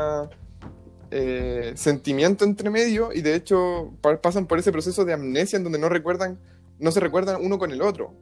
eh, 1.10 1.72
sentimiento 1.76 2.44
entre 2.44 2.70
medio 2.70 3.12
y 3.12 3.22
de 3.22 3.34
hecho 3.34 3.92
pasan 4.22 4.46
por 4.46 4.58
ese 4.58 4.72
proceso 4.72 5.04
de 5.04 5.14
amnesia 5.14 5.56
en 5.56 5.64
donde 5.64 5.78
no 5.78 5.88
recuerdan, 5.88 6.38
no 6.78 6.90
se 6.90 7.00
recuerdan 7.00 7.38
uno 7.42 7.58
con 7.58 7.70
el 7.70 7.82
otro. 7.82 8.14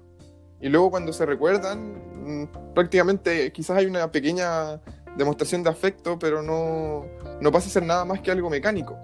Y 0.61 0.69
luego 0.69 0.91
cuando 0.91 1.13
se 1.13 1.27
recuerdan, 1.27 1.95
mm, 2.25 2.75
prácticamente 2.75 3.53
quizás 3.53 3.79
hay 3.79 3.87
una 3.87 4.11
pequeña 4.11 4.81
demostración 5.17 5.63
de 5.63 5.71
afecto, 5.71 6.19
pero 6.19 6.43
no, 6.43 7.05
no 7.41 7.53
pasa 7.53 7.69
a 7.69 7.71
ser 7.71 7.83
nada 7.85 8.05
más 8.05 8.21
que 8.21 8.31
algo 8.31 8.49
mecánico. 8.51 8.97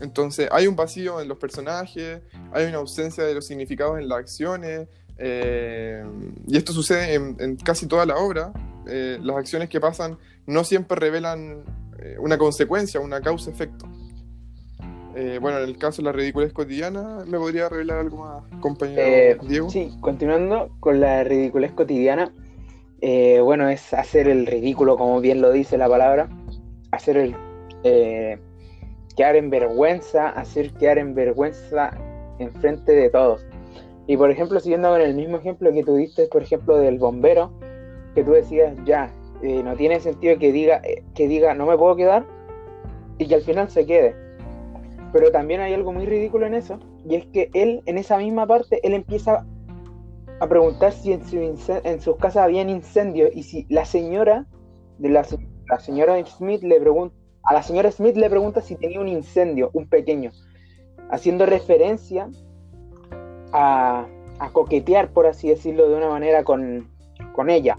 Entonces 0.00 0.48
hay 0.52 0.66
un 0.66 0.76
vacío 0.76 1.20
en 1.20 1.28
los 1.28 1.38
personajes, 1.38 2.20
hay 2.52 2.66
una 2.66 2.78
ausencia 2.78 3.24
de 3.24 3.34
los 3.34 3.46
significados 3.46 3.98
en 3.98 4.08
las 4.08 4.18
acciones, 4.18 4.88
eh, 5.18 6.04
y 6.46 6.56
esto 6.56 6.72
sucede 6.72 7.14
en, 7.14 7.56
casi 7.56 7.86
toda 7.86 8.06
la 8.06 8.16
obra. 8.16 8.52
Eh, 8.86 9.18
las 9.20 9.36
acciones 9.36 9.68
que 9.68 9.80
pasan 9.80 10.16
no 10.46 10.64
siempre 10.64 10.98
revelan 10.98 11.64
eh, 11.98 12.16
una 12.18 12.38
consecuencia, 12.38 13.00
una 13.00 13.20
causa-efecto. 13.20 13.86
bueno, 15.40 15.58
en 15.58 15.64
el 15.64 15.76
caso 15.78 16.00
de 16.00 16.06
la 16.06 16.12
ridiculez 16.12 16.52
cotidiana, 16.52 17.24
¿me 17.26 17.38
podría 17.38 17.68
revelar 17.68 17.98
algo 17.98 18.18
más, 18.18 18.60
compañero 18.60 19.42
Diego? 19.42 19.68
Sí, 19.68 19.92
continuando 20.00 20.70
con 20.78 21.00
la 21.00 21.24
ridiculez 21.24 21.72
cotidiana, 21.72 22.32
bueno, 23.42 23.68
es 23.68 23.92
hacer 23.92 24.28
el 24.28 24.46
ridículo, 24.46 24.96
como 24.96 25.20
bien 25.20 25.40
lo 25.40 25.50
dice 25.50 25.76
la 25.76 25.88
palabra, 25.88 26.28
hacer 26.92 27.16
el 27.16 27.34
quedar 29.18 29.34
en 29.34 29.50
vergüenza, 29.50 30.28
hacer 30.28 30.72
quedar 30.74 30.96
en 30.96 31.12
vergüenza 31.12 31.90
en 32.38 32.52
frente 32.52 32.92
de 32.92 33.10
todos. 33.10 33.44
Y 34.06 34.16
por 34.16 34.30
ejemplo, 34.30 34.60
siguiendo 34.60 34.90
con 34.90 35.00
el 35.00 35.12
mismo 35.14 35.38
ejemplo 35.38 35.72
que 35.72 35.82
tú 35.82 35.96
diste, 35.96 36.28
por 36.28 36.42
ejemplo, 36.42 36.76
del 36.76 36.98
bombero, 36.98 37.50
que 38.14 38.22
tú 38.22 38.30
decías, 38.30 38.76
ya, 38.84 39.12
eh, 39.42 39.60
no 39.64 39.74
tiene 39.74 39.98
sentido 39.98 40.38
que 40.38 40.52
diga, 40.52 40.80
eh, 40.84 41.02
que 41.16 41.26
diga, 41.26 41.52
no 41.54 41.66
me 41.66 41.76
puedo 41.76 41.96
quedar, 41.96 42.24
y 43.18 43.26
que 43.26 43.34
al 43.34 43.42
final 43.42 43.68
se 43.68 43.86
quede. 43.86 44.14
Pero 45.12 45.32
también 45.32 45.62
hay 45.62 45.74
algo 45.74 45.92
muy 45.92 46.06
ridículo 46.06 46.46
en 46.46 46.54
eso, 46.54 46.78
y 47.04 47.16
es 47.16 47.26
que 47.26 47.50
él, 47.54 47.82
en 47.86 47.98
esa 47.98 48.18
misma 48.18 48.46
parte, 48.46 48.78
él 48.86 48.94
empieza 48.94 49.44
a 50.38 50.46
preguntar 50.46 50.92
si 50.92 51.12
en, 51.12 51.26
su 51.26 51.38
en 51.82 52.00
sus 52.00 52.16
casas 52.18 52.44
habían 52.44 52.70
incendios, 52.70 53.32
y 53.34 53.42
si 53.42 53.66
la 53.68 53.84
señora, 53.84 54.46
de 54.98 55.08
la, 55.08 55.26
la 55.68 55.80
señora 55.80 56.24
Smith 56.24 56.62
le 56.62 56.80
pregunta, 56.80 57.17
a 57.48 57.54
la 57.54 57.62
señora 57.62 57.90
Smith 57.90 58.14
le 58.14 58.28
pregunta 58.28 58.60
si 58.60 58.76
tenía 58.76 59.00
un 59.00 59.08
incendio, 59.08 59.70
un 59.72 59.88
pequeño, 59.88 60.32
haciendo 61.10 61.46
referencia 61.46 62.28
a, 63.52 64.06
coquetear, 64.52 65.12
por 65.12 65.26
así 65.26 65.48
decirlo, 65.48 65.88
de 65.88 65.96
una 65.96 66.10
manera 66.10 66.44
con, 66.44 66.90
ella. 67.48 67.78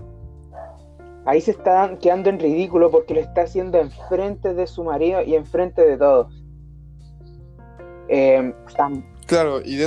ahí 1.26 1.40
se 1.40 1.52
está 1.52 2.00
quedando 2.02 2.30
en 2.30 2.40
ridículo 2.40 2.90
porque 2.90 3.14
lo 3.14 3.20
está 3.20 3.44
haciendo 3.44 3.78
enfrente 3.78 4.56
de 4.56 4.66
su 4.66 4.84
marido 4.84 5.22
y 5.22 5.36
enfrente 5.36 5.86
de 5.86 5.98
todos. 5.98 6.44
Eh, 8.08 8.52
claro, 9.28 9.62
y 9.64 9.78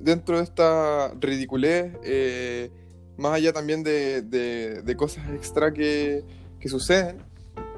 dentro 0.00 0.38
de 0.38 0.44
esta 0.44 1.12
ridiculez, 1.20 1.92
eh, 2.04 2.70
más 3.18 3.34
allá 3.34 3.52
también 3.52 3.82
de, 3.82 4.94
cosas 4.96 5.28
extra 5.34 5.72
que, 5.72 6.24
suceden, 6.64 7.18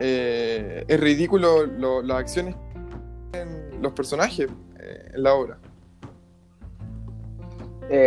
eh, 0.00 0.84
es 0.86 1.00
ridículo 1.00 1.66
las 2.02 2.18
acciones 2.18 2.54
los 3.80 3.92
personajes 3.92 4.48
en 5.14 5.22
la 5.22 5.34
obra. 5.34 5.58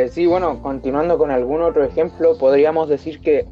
sí, 0.10 0.25
bueno, 0.25 0.62
continuando 0.62 1.17
con 1.17 1.31
algún 1.31 1.62
otro 1.62 1.83
ejemplo, 1.83 2.38
podríamos 2.38 2.89
decir 2.89 3.21
que 3.21 3.48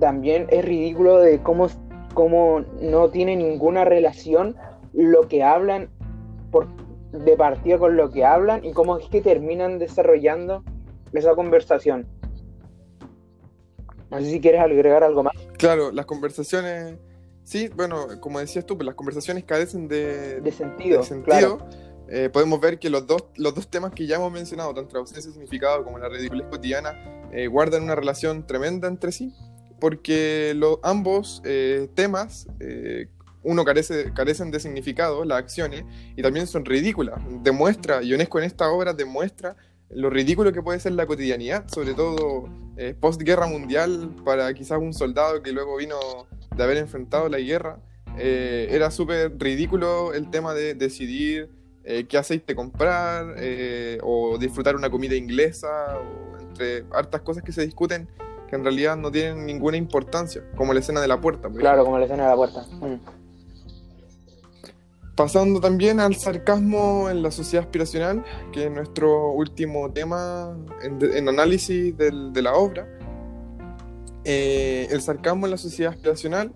también 0.00 0.46
es 0.50 0.64
ridículo 0.64 1.18
de 1.18 1.40
cómo, 1.40 1.68
cómo 2.14 2.64
no 2.80 3.10
tiene 3.10 3.36
ninguna 3.36 3.84
relación 3.84 4.56
lo 4.92 5.28
que 5.28 5.44
hablan 5.44 5.88
por, 6.50 6.66
de 7.12 7.36
partida 7.36 7.78
con 7.78 7.96
lo 7.96 8.10
que 8.10 8.24
hablan 8.24 8.64
y 8.64 8.72
cómo 8.72 8.98
es 8.98 9.06
que 9.08 9.20
terminan 9.20 9.78
desarrollando 9.78 10.64
esa 11.12 11.34
conversación. 11.34 12.06
No 14.10 14.18
sé 14.18 14.30
si 14.30 14.40
quieres 14.40 14.60
agregar 14.60 15.04
algo 15.04 15.22
más. 15.22 15.34
Claro, 15.56 15.92
las 15.92 16.06
conversaciones, 16.06 16.96
sí, 17.44 17.68
bueno, 17.74 18.06
como 18.20 18.40
decías 18.40 18.66
tú, 18.66 18.76
pues 18.76 18.86
las 18.86 18.94
conversaciones 18.94 19.44
carecen 19.44 19.88
de, 19.88 20.40
de 20.40 20.52
sentido. 20.52 21.02
sentido. 21.02 21.58
Eh, 22.12 22.28
podemos 22.28 22.60
ver 22.60 22.80
que 22.80 22.90
los 22.90 23.06
dos, 23.06 23.26
los 23.36 23.54
dos 23.54 23.68
temas 23.68 23.92
que 23.92 24.04
ya 24.06 24.16
hemos 24.16 24.32
mencionado, 24.32 24.74
tanto 24.74 24.94
la 24.94 25.00
ausencia 25.00 25.28
de 25.28 25.32
significado 25.32 25.84
como 25.84 25.96
la 25.98 26.08
ridiculez 26.08 26.48
cotidiana, 26.48 26.98
eh, 27.32 27.46
guardan 27.46 27.84
una 27.84 27.94
relación 27.94 28.46
tremenda 28.48 28.88
entre 28.88 29.12
sí, 29.12 29.32
porque 29.78 30.58
ambos 30.82 31.40
eh, 31.44 31.88
temas 31.94 32.48
uno 33.42 33.64
carece, 33.64 34.12
carecen 34.12 34.50
de 34.50 34.60
significado, 34.60 35.24
las 35.24 35.38
acciones, 35.38 35.84
y 36.16 36.22
también 36.22 36.48
son 36.48 36.64
ridículas. 36.64 37.20
Demuestra, 37.42 38.02
y 38.02 38.12
UNESCO 38.12 38.38
en 38.40 38.44
esta 38.44 38.68
obra 38.70 38.92
demuestra 38.92 39.56
lo 39.90 40.10
ridículo 40.10 40.52
que 40.52 40.62
puede 40.62 40.78
ser 40.80 40.92
la 40.92 41.06
cotidianidad, 41.06 41.66
sobre 41.68 41.94
todo 41.94 42.48
eh, 42.76 42.94
post-guerra 42.98 43.46
mundial, 43.46 44.14
para 44.24 44.52
quizás 44.54 44.78
un 44.78 44.94
soldado 44.94 45.42
que 45.42 45.52
luego 45.52 45.76
vino 45.76 45.96
de 46.56 46.62
haber 46.62 46.76
enfrentado 46.76 47.28
la 47.28 47.38
guerra. 47.38 47.80
Eh, 48.18 48.68
era 48.70 48.90
súper 48.90 49.36
ridículo 49.38 50.12
el 50.14 50.30
tema 50.30 50.54
de 50.54 50.74
decidir 50.74 51.50
eh, 51.84 52.06
qué 52.08 52.18
aceite 52.18 52.54
comprar, 52.54 53.36
o 54.02 54.38
disfrutar 54.38 54.76
una 54.76 54.90
comida 54.90 55.16
inglesa, 55.16 55.98
o 55.98 56.40
entre 56.40 56.84
hartas 56.92 57.22
cosas 57.22 57.42
que 57.42 57.52
se 57.52 57.64
discuten 57.64 58.08
que 58.48 58.56
en 58.56 58.64
realidad 58.64 58.96
no 58.96 59.12
tienen 59.12 59.46
ninguna 59.46 59.76
importancia, 59.76 60.42
como 60.56 60.74
la 60.74 60.80
escena 60.80 61.00
de 61.00 61.06
la 61.06 61.20
puerta. 61.20 61.48
Claro, 61.48 61.84
como 61.84 61.98
la 61.98 62.04
escena 62.04 62.24
de 62.24 62.30
la 62.30 62.36
puerta. 62.36 62.66
Mm. 62.80 63.19
Pasando 65.20 65.60
también 65.60 66.00
al 66.00 66.16
sarcasmo 66.16 67.10
en 67.10 67.22
la 67.22 67.30
sociedad 67.30 67.66
aspiracional, 67.66 68.24
que 68.54 68.64
es 68.64 68.70
nuestro 68.70 69.32
último 69.32 69.92
tema 69.92 70.56
en, 70.82 71.28
análisis 71.28 71.94
de 71.94 72.40
la 72.40 72.54
obra. 72.54 72.88
Eh, 74.24 74.88
el 74.90 75.02
sarcasmo 75.02 75.44
en 75.46 75.50
la 75.50 75.58
sociedad 75.58 75.92
aspiracional 75.92 76.54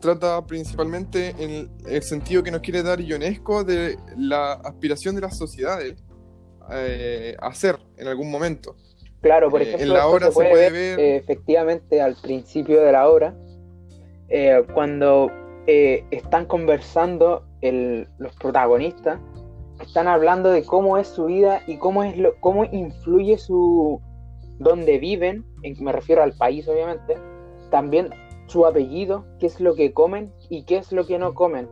trata 0.00 0.46
principalmente 0.46 1.34
en 1.38 1.68
el, 1.86 2.02
sentido 2.02 2.42
que 2.42 2.50
nos 2.50 2.62
quiere 2.62 2.82
dar 2.82 3.02
Ionesco 3.02 3.64
de 3.64 3.98
la 4.16 4.54
aspiración 4.54 5.14
de 5.14 5.20
las 5.20 5.36
sociedades 5.36 6.02
eh, 6.72 7.36
a 7.38 7.52
ser 7.52 7.78
en 7.98 8.08
algún 8.08 8.30
momento. 8.30 8.76
Claro, 9.20 9.50
por 9.50 9.60
eh, 9.60 9.64
ejemplo, 9.64 9.88
en 9.88 9.92
la 9.92 10.06
obra 10.06 10.28
se 10.28 10.32
puede, 10.32 10.70
ver, 10.70 11.00
efectivamente 11.00 12.00
al 12.00 12.16
principio 12.16 12.80
de 12.80 12.92
la 12.92 13.10
obra, 13.10 13.36
cuando 14.72 15.30
están 15.66 16.46
conversando 16.46 17.44
los 17.60 18.34
protagonistas 18.36 19.18
están 19.80 20.08
hablando 20.08 20.50
de 20.50 20.64
cómo 20.64 20.98
es 20.98 21.08
su 21.08 21.26
vida 21.26 21.62
y 21.66 21.76
cómo 21.76 22.02
es 22.02 22.16
lo, 22.16 22.34
cómo 22.40 22.64
influye 22.64 23.38
su 23.38 24.00
donde 24.58 24.98
viven, 24.98 25.44
en, 25.62 25.82
me 25.84 25.92
refiero 25.92 26.22
al 26.22 26.32
país 26.32 26.66
obviamente, 26.66 27.16
también 27.70 28.10
su 28.46 28.64
apellido, 28.64 29.26
qué 29.38 29.46
es 29.46 29.60
lo 29.60 29.74
que 29.74 29.92
comen 29.92 30.32
y 30.48 30.64
qué 30.64 30.78
es 30.78 30.92
lo 30.92 31.06
que 31.06 31.18
no 31.18 31.34
comen. 31.34 31.68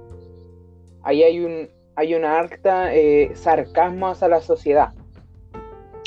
Ahí 1.03 1.23
hay 1.23 1.41
un 1.41 1.69
hay 1.97 2.15
una 2.15 2.39
alta 2.39 2.93
eh, 2.95 3.31
sarcasmo 3.35 4.09
hacia 4.09 4.29
la 4.29 4.41
sociedad. 4.41 4.93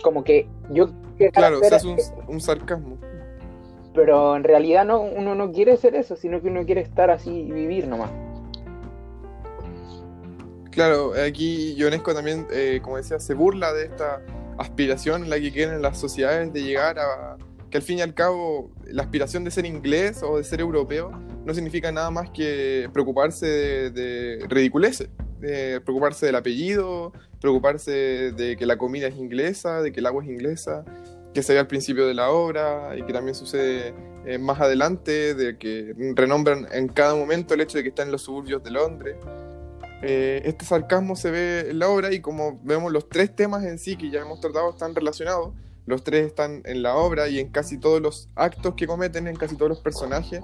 Como 0.04 0.24
que 0.24 0.48
yo 0.70 0.88
Claro, 1.34 1.60
es 1.64 1.84
un, 1.84 1.98
un, 2.28 2.40
sarcasmo. 2.40 2.96
Pero 3.98 4.36
en 4.36 4.44
realidad 4.44 4.86
no, 4.86 5.02
uno 5.02 5.34
no 5.34 5.52
quiere 5.52 5.76
ser 5.76 5.96
eso, 5.96 6.16
sino 6.16 6.40
que 6.40 6.50
uno 6.50 6.64
quiere 6.68 6.82
estar 6.82 7.10
así 7.10 7.32
y 7.32 7.52
vivir 7.52 7.88
nomás. 7.88 8.12
Claro, 10.70 11.14
aquí 11.20 11.74
Ionesco 11.74 12.14
también, 12.14 12.46
eh, 12.52 12.80
como 12.84 12.98
decía, 12.98 13.20
se 13.20 13.34
burla 13.34 13.74
de 13.74 13.86
esta 13.86 14.22
aspiración 14.60 15.32
la 15.32 15.40
que 15.40 15.52
quieren 15.52 15.82
las 15.82 15.98
sociedades 15.98 16.54
de 16.54 16.62
llegar 16.62 17.00
a 17.00 17.38
que 17.72 17.78
al 17.78 17.84
fin 17.84 17.98
y 17.98 18.02
al 18.04 18.14
cabo 18.14 18.70
la 18.86 19.02
aspiración 19.02 19.44
de 19.44 19.50
ser 19.50 19.66
inglés 19.66 20.22
o 20.22 20.38
de 20.38 20.44
ser 20.44 20.62
europeo 20.62 21.10
no 21.44 21.54
significa 21.56 21.92
nada 21.92 22.12
más 22.12 22.30
que 22.30 22.88
preocuparse 22.94 23.48
de, 23.48 23.90
de 23.90 24.46
ridiculeces, 24.48 25.10
de 25.40 25.82
preocuparse 25.82 26.28
del 26.28 26.36
apellido, 26.36 27.14
preocuparse 27.42 28.32
de 28.32 28.56
que 28.58 28.68
la 28.68 28.78
comida 28.78 29.08
es 29.08 29.16
inglesa, 29.18 29.82
de 29.82 29.92
que 29.92 30.02
el 30.02 30.06
agua 30.06 30.24
es 30.24 30.30
inglesa, 30.30 30.86
que 31.34 31.44
se 31.44 31.54
ve 31.54 31.60
al 31.60 31.68
principio 31.68 32.08
de 32.08 32.14
la 32.14 32.30
obra 32.30 32.96
y 32.98 33.04
que 33.04 33.14
también 33.14 33.36
sucede 33.36 33.94
eh, 34.26 34.38
más 34.38 34.60
adelante, 34.60 35.36
de 35.36 35.58
que 35.58 35.94
renombran 36.16 36.68
en 36.72 36.88
cada 36.88 37.16
momento 37.16 37.54
el 37.54 37.62
hecho 37.62 37.78
de 37.78 37.84
que 37.84 37.90
están 37.90 38.08
en 38.08 38.12
los 38.12 38.24
suburbios 38.24 38.64
de 38.64 38.72
Londres. 38.72 39.16
Eh, 40.02 40.42
este 40.46 40.66
sarcasmo 40.66 41.16
se 41.16 41.32
ve 41.32 41.70
en 41.72 41.80
la 41.80 41.90
obra 41.90 42.14
y 42.14 42.20
como 42.20 42.60
vemos 42.64 42.92
los 42.92 43.10
tres 43.10 43.36
temas 43.36 43.64
en 43.64 43.80
sí 43.80 43.96
que 43.96 44.12
ya 44.12 44.22
hemos 44.22 44.40
tratado 44.40 44.70
están 44.70 44.94
relacionados, 44.94 45.54
los 45.86 46.04
tres 46.04 46.28
están 46.28 46.62
en 46.66 46.84
la 46.84 46.96
obra 46.96 47.30
y 47.30 47.40
en 47.40 47.50
casi 47.50 47.78
todos 47.80 48.02
los 48.02 48.30
actos 48.36 48.76
que 48.76 48.86
cometen, 48.86 49.28
en 49.28 49.36
casi 49.36 49.56
todos 49.56 49.70
los 49.70 49.80
personajes, 49.80 50.42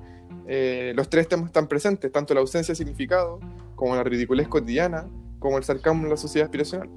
eh, 0.48 0.94
los 0.96 1.10
tres 1.10 1.28
temas 1.28 1.48
están 1.48 1.68
presentes, 1.68 2.12
tanto 2.12 2.34
la 2.34 2.40
ausencia 2.40 2.72
de 2.72 2.78
significado, 2.78 3.40
como 3.76 3.96
la 3.96 4.04
ridiculez 4.04 4.48
cotidiana, 4.48 5.08
como 5.40 5.58
el 5.58 5.64
sarcasmo 5.64 6.04
en 6.04 6.10
la 6.10 6.18
sociedad 6.18 6.46
aspiracional. 6.46 6.90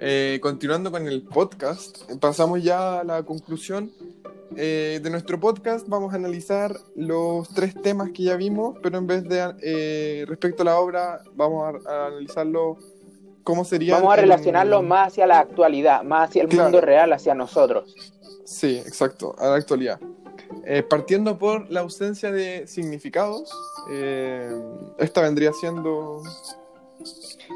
Eh, 0.00 0.38
continuando 0.40 0.92
con 0.92 1.08
el 1.08 1.22
podcast, 1.22 2.12
pasamos 2.20 2.62
ya 2.62 3.00
a 3.00 3.04
la 3.04 3.24
conclusión 3.24 3.90
eh, 4.56 5.00
de 5.02 5.10
nuestro 5.10 5.40
podcast. 5.40 5.88
Vamos 5.88 6.12
a 6.12 6.16
analizar 6.16 6.76
los 6.94 7.48
tres 7.48 7.74
temas 7.82 8.10
que 8.12 8.22
ya 8.22 8.36
vimos, 8.36 8.76
pero 8.80 8.98
en 8.98 9.08
vez 9.08 9.28
de 9.28 9.54
eh, 9.60 10.24
respecto 10.28 10.62
a 10.62 10.66
la 10.66 10.78
obra, 10.78 11.22
vamos 11.34 11.84
a, 11.84 12.06
analizarlo 12.06 12.78
cómo 13.42 13.64
sería. 13.64 13.96
Vamos 13.96 14.12
a 14.12 14.20
relacionarlo 14.20 14.82
más 14.82 15.08
hacia 15.08 15.26
la 15.26 15.40
actualidad, 15.40 16.04
más 16.04 16.28
hacia 16.28 16.42
el 16.42 16.48
mundo 16.48 16.80
real, 16.80 17.12
hacia 17.12 17.34
nosotros. 17.34 17.92
Sí, 18.44 18.78
exacto, 18.78 19.34
a 19.36 19.48
la 19.48 19.56
actualidad. 19.56 19.98
partiendo 20.88 21.38
por 21.38 21.68
la 21.72 21.80
ausencia 21.80 22.30
de 22.30 22.68
significados, 22.68 23.50
esta 24.98 25.22
vendría 25.22 25.52
siendo 25.52 26.22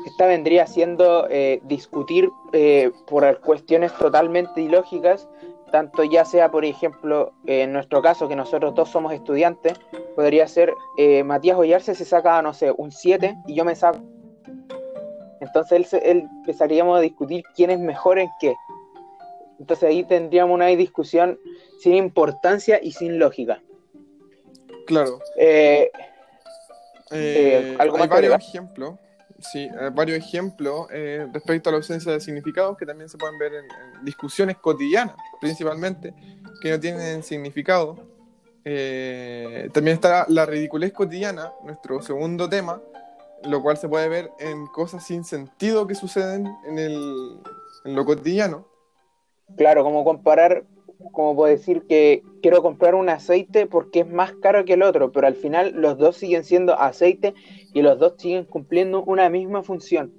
esta 0.05 0.27
vendría 0.27 0.67
siendo 0.67 1.29
eh, 1.31 1.61
discutir 1.65 2.31
eh, 2.53 2.91
por 3.07 3.41
cuestiones 3.41 3.93
totalmente 3.95 4.61
ilógicas, 4.61 5.29
tanto 5.71 6.05
ya 6.05 6.25
sea, 6.25 6.51
por 6.51 6.65
ejemplo, 6.65 7.33
en 7.47 7.73
nuestro 7.73 8.03
caso, 8.03 8.29
que 8.29 8.37
nosotros 8.37 8.75
dos 8.75 8.91
somos 8.91 9.13
estudiantes, 9.13 9.75
podría 10.15 10.47
ser 10.47 10.75
eh, 10.99 11.25
Matías 11.25 11.57
Ollarse 11.57 11.95
se 11.95 12.05
saca, 12.05 12.43
no 12.43 12.53
sé, 12.53 12.73
un 12.77 12.91
7 12.91 13.37
y 13.47 13.55
yo 13.55 13.65
me 13.65 13.75
saco. 13.75 14.01
Entonces 15.41 15.93
él, 15.93 16.29
empezaríamos 16.41 16.99
a 16.99 17.01
discutir 17.01 17.43
quién 17.55 17.71
es 17.71 17.79
mejor 17.79 18.19
en 18.19 18.29
qué. 18.41 18.55
Entonces 19.59 19.89
ahí 19.89 20.05
tendríamos 20.05 20.55
una 20.55 20.67
discusión 20.67 21.39
sin 21.81 21.95
importancia 21.95 22.79
y 22.83 22.93
sin 22.93 23.19
lógica. 23.19 23.63
Claro. 24.87 25.21
¿algo 27.79 27.97
hay 27.99 28.09
varios 28.09 28.37
ejemplos 28.37 28.95
sí, 29.43 29.69
eh, 29.69 29.91
varios 29.93 30.19
ejemplos 30.19 30.87
eh, 30.91 31.27
respecto 31.33 31.69
a 31.69 31.73
la 31.73 31.79
ausencia 31.79 32.13
de 32.13 32.21
significados 32.21 32.77
que 32.77 32.87
también 32.87 33.09
se 33.09 33.19
pueden 33.19 33.39
ver 33.39 33.53
en, 33.55 34.05
discusiones 34.05 34.57
cotidianas, 34.59 35.17
principalmente, 35.41 36.15
que 36.61 36.71
no 36.71 36.81
tienen 36.81 37.23
significado. 37.23 37.97
Eh, 38.65 39.69
también 39.73 39.97
está 39.97 40.25
la 40.29 40.47
ridiculez 40.47 40.93
cotidiana, 40.93 41.53
nuestro 41.65 42.01
segundo 42.03 42.49
tema, 42.49 42.81
lo 43.45 43.63
cual 43.63 43.77
se 43.77 43.89
puede 43.89 44.09
ver 44.09 44.31
en 44.39 44.67
cosas 44.67 45.05
sin 45.05 45.25
sentido 45.25 45.87
que 45.87 45.95
suceden 45.95 46.47
en, 46.65 46.79
el, 46.79 47.41
en 47.85 47.95
lo 47.95 48.05
cotidiano. 48.05 48.67
Claro, 49.57 49.83
como 49.83 50.05
comparar 50.05 50.65
como 51.11 51.35
puedo 51.35 51.51
decir 51.51 51.83
que 51.89 52.23
quiero 52.43 52.63
comprar 52.63 52.95
un 52.95 53.09
aceite 53.09 53.67
porque 53.67 54.01
es 54.01 54.09
más 54.09 54.33
caro 54.35 54.65
que 54.65 54.75
el 54.75 54.83
otro, 54.83 55.13
pero 55.13 55.27
al 55.27 55.35
final 55.35 55.73
los 55.75 55.99
dos 55.99 56.17
siguen 56.17 56.45
siendo 56.45 56.79
aceite 56.79 57.35
y 57.73 57.83
los 57.83 57.99
dos 57.99 58.15
siguen 58.19 58.45
cumpliendo 58.45 59.03
una 59.03 59.29
misma 59.29 59.63
función. 59.63 60.13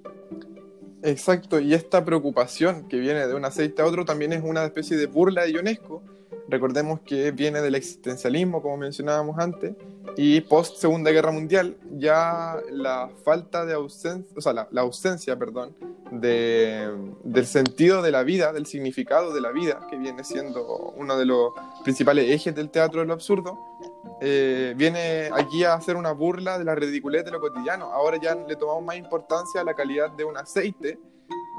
Exacto, 1.02 1.60
y 1.60 1.74
esta 1.74 2.04
preocupación 2.04 2.88
que 2.88 2.98
viene 2.98 3.26
de 3.26 3.34
un 3.34 3.44
aceite 3.44 3.82
a 3.82 3.86
otro 3.86 4.04
también 4.04 4.32
es 4.32 4.42
una 4.42 4.64
especie 4.64 4.96
de 4.96 5.06
burla 5.06 5.42
de 5.42 5.52
Ionesco. 5.52 6.02
Recordemos 6.48 7.00
que 7.00 7.30
viene 7.30 7.62
del 7.62 7.74
existencialismo, 7.74 8.60
como 8.60 8.76
mencionábamos 8.76 9.38
antes, 9.38 9.74
y 10.16 10.42
post 10.42 10.76
Segunda 10.76 11.10
Guerra 11.10 11.32
Mundial 11.32 11.76
ya 11.92 12.56
la 12.70 13.10
falta 13.24 13.64
de 13.64 13.74
ausencia, 13.74 14.32
o 14.36 14.40
sea, 14.40 14.52
la, 14.52 14.80
ausencia, 14.80 15.38
perdón, 15.38 15.74
de, 16.10 16.90
del 17.24 17.46
sentido 17.46 18.02
de 18.02 18.12
la 18.12 18.22
vida, 18.22 18.52
del 18.52 18.66
significado 18.66 19.32
de 19.32 19.40
la 19.40 19.50
vida, 19.52 19.86
que 19.90 19.96
viene 19.96 20.22
siendo 20.22 20.92
uno 20.96 21.16
de 21.16 21.24
los 21.24 21.52
principales 21.82 22.30
ejes 22.30 22.54
del 22.54 22.70
teatro 22.70 23.00
de 23.00 23.06
lo 23.06 23.14
absurdo, 23.14 23.58
eh, 24.20 24.74
viene 24.76 25.30
aquí 25.32 25.64
a 25.64 25.74
hacer 25.74 25.96
una 25.96 26.12
burla 26.12 26.58
de 26.58 26.64
la 26.64 26.74
ridiculez 26.74 27.24
de 27.24 27.30
lo 27.30 27.40
cotidiano. 27.40 27.86
Ahora 27.86 28.18
ya 28.20 28.34
le 28.34 28.56
tomamos 28.56 28.84
más 28.84 28.96
importancia 28.96 29.62
a 29.62 29.64
la 29.64 29.74
calidad 29.74 30.10
de 30.10 30.24
un 30.24 30.36
aceite 30.36 30.98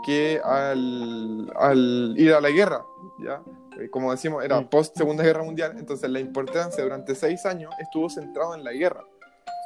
que 0.05 0.39
al, 0.43 1.51
al 1.55 2.13
ir 2.17 2.33
a 2.33 2.39
la 2.39 2.49
guerra, 2.51 2.85
¿ya? 3.19 3.41
Eh, 3.79 3.89
como 3.89 4.11
decimos, 4.11 4.43
era 4.43 4.61
post 4.69 4.97
Segunda 4.97 5.23
Guerra 5.23 5.43
Mundial, 5.43 5.75
entonces 5.77 6.09
la 6.09 6.19
importancia 6.19 6.83
durante 6.83 7.15
seis 7.15 7.45
años 7.45 7.73
estuvo 7.79 8.09
centrado 8.09 8.55
en 8.55 8.63
la 8.63 8.71
guerra. 8.71 9.03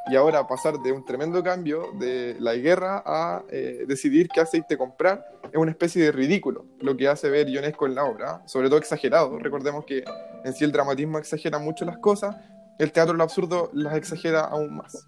Y 0.09 0.15
ahora 0.15 0.47
pasar 0.47 0.79
de 0.79 0.91
un 0.91 1.05
tremendo 1.05 1.43
cambio 1.43 1.91
de 1.99 2.35
la 2.39 2.55
guerra 2.55 3.03
a 3.05 3.43
eh, 3.49 3.83
decidir 3.87 4.27
qué 4.29 4.41
aceite 4.41 4.77
comprar 4.77 5.23
es 5.51 5.57
una 5.57 5.71
especie 5.71 6.03
de 6.03 6.11
ridículo, 6.11 6.65
lo 6.79 6.97
que 6.97 7.07
hace 7.07 7.29
ver 7.29 7.47
Ionesco 7.47 7.85
en 7.85 7.95
la 7.95 8.05
obra, 8.05 8.41
sobre 8.47 8.69
todo 8.69 8.79
exagerado. 8.79 9.37
Recordemos 9.37 9.85
que 9.85 10.03
en 10.43 10.53
sí 10.53 10.63
el 10.63 10.71
dramatismo 10.71 11.19
exagera 11.19 11.59
mucho 11.59 11.85
las 11.85 11.97
cosas, 11.99 12.35
el 12.79 12.91
teatro 12.91 13.13
lo 13.13 13.23
absurdo 13.23 13.69
las 13.73 13.95
exagera 13.97 14.41
aún 14.45 14.77
más. 14.77 15.07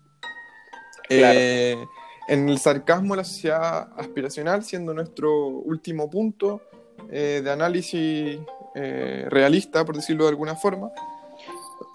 Eh, 1.09 1.83
en 2.27 2.49
el 2.49 2.59
sarcasmo 2.59 3.15
la 3.15 3.23
sociedad 3.23 3.89
aspiracional, 3.97 4.63
siendo 4.63 4.93
nuestro 4.93 5.47
último 5.47 6.09
punto 6.09 6.61
de 7.09 7.49
análisis 7.49 8.39
eh, 8.75 9.25
realista, 9.29 9.85
por 9.85 9.95
decirlo 9.95 10.25
de 10.25 10.29
alguna 10.29 10.55
forma. 10.55 10.91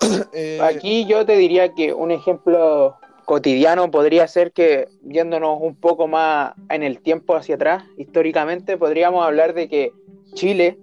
Eh, 0.32 0.58
Aquí 0.62 1.06
yo 1.06 1.24
te 1.24 1.36
diría 1.36 1.72
que 1.72 1.92
un 1.92 2.10
ejemplo 2.10 2.96
cotidiano 3.24 3.90
podría 3.90 4.28
ser 4.28 4.52
que, 4.52 4.88
viéndonos 5.00 5.58
un 5.60 5.74
poco 5.74 6.06
más 6.06 6.54
en 6.68 6.82
el 6.82 7.00
tiempo 7.00 7.34
hacia 7.34 7.56
atrás, 7.56 7.84
históricamente, 7.96 8.76
podríamos 8.76 9.24
hablar 9.24 9.52
de 9.52 9.68
que 9.68 9.92
Chile, 10.34 10.78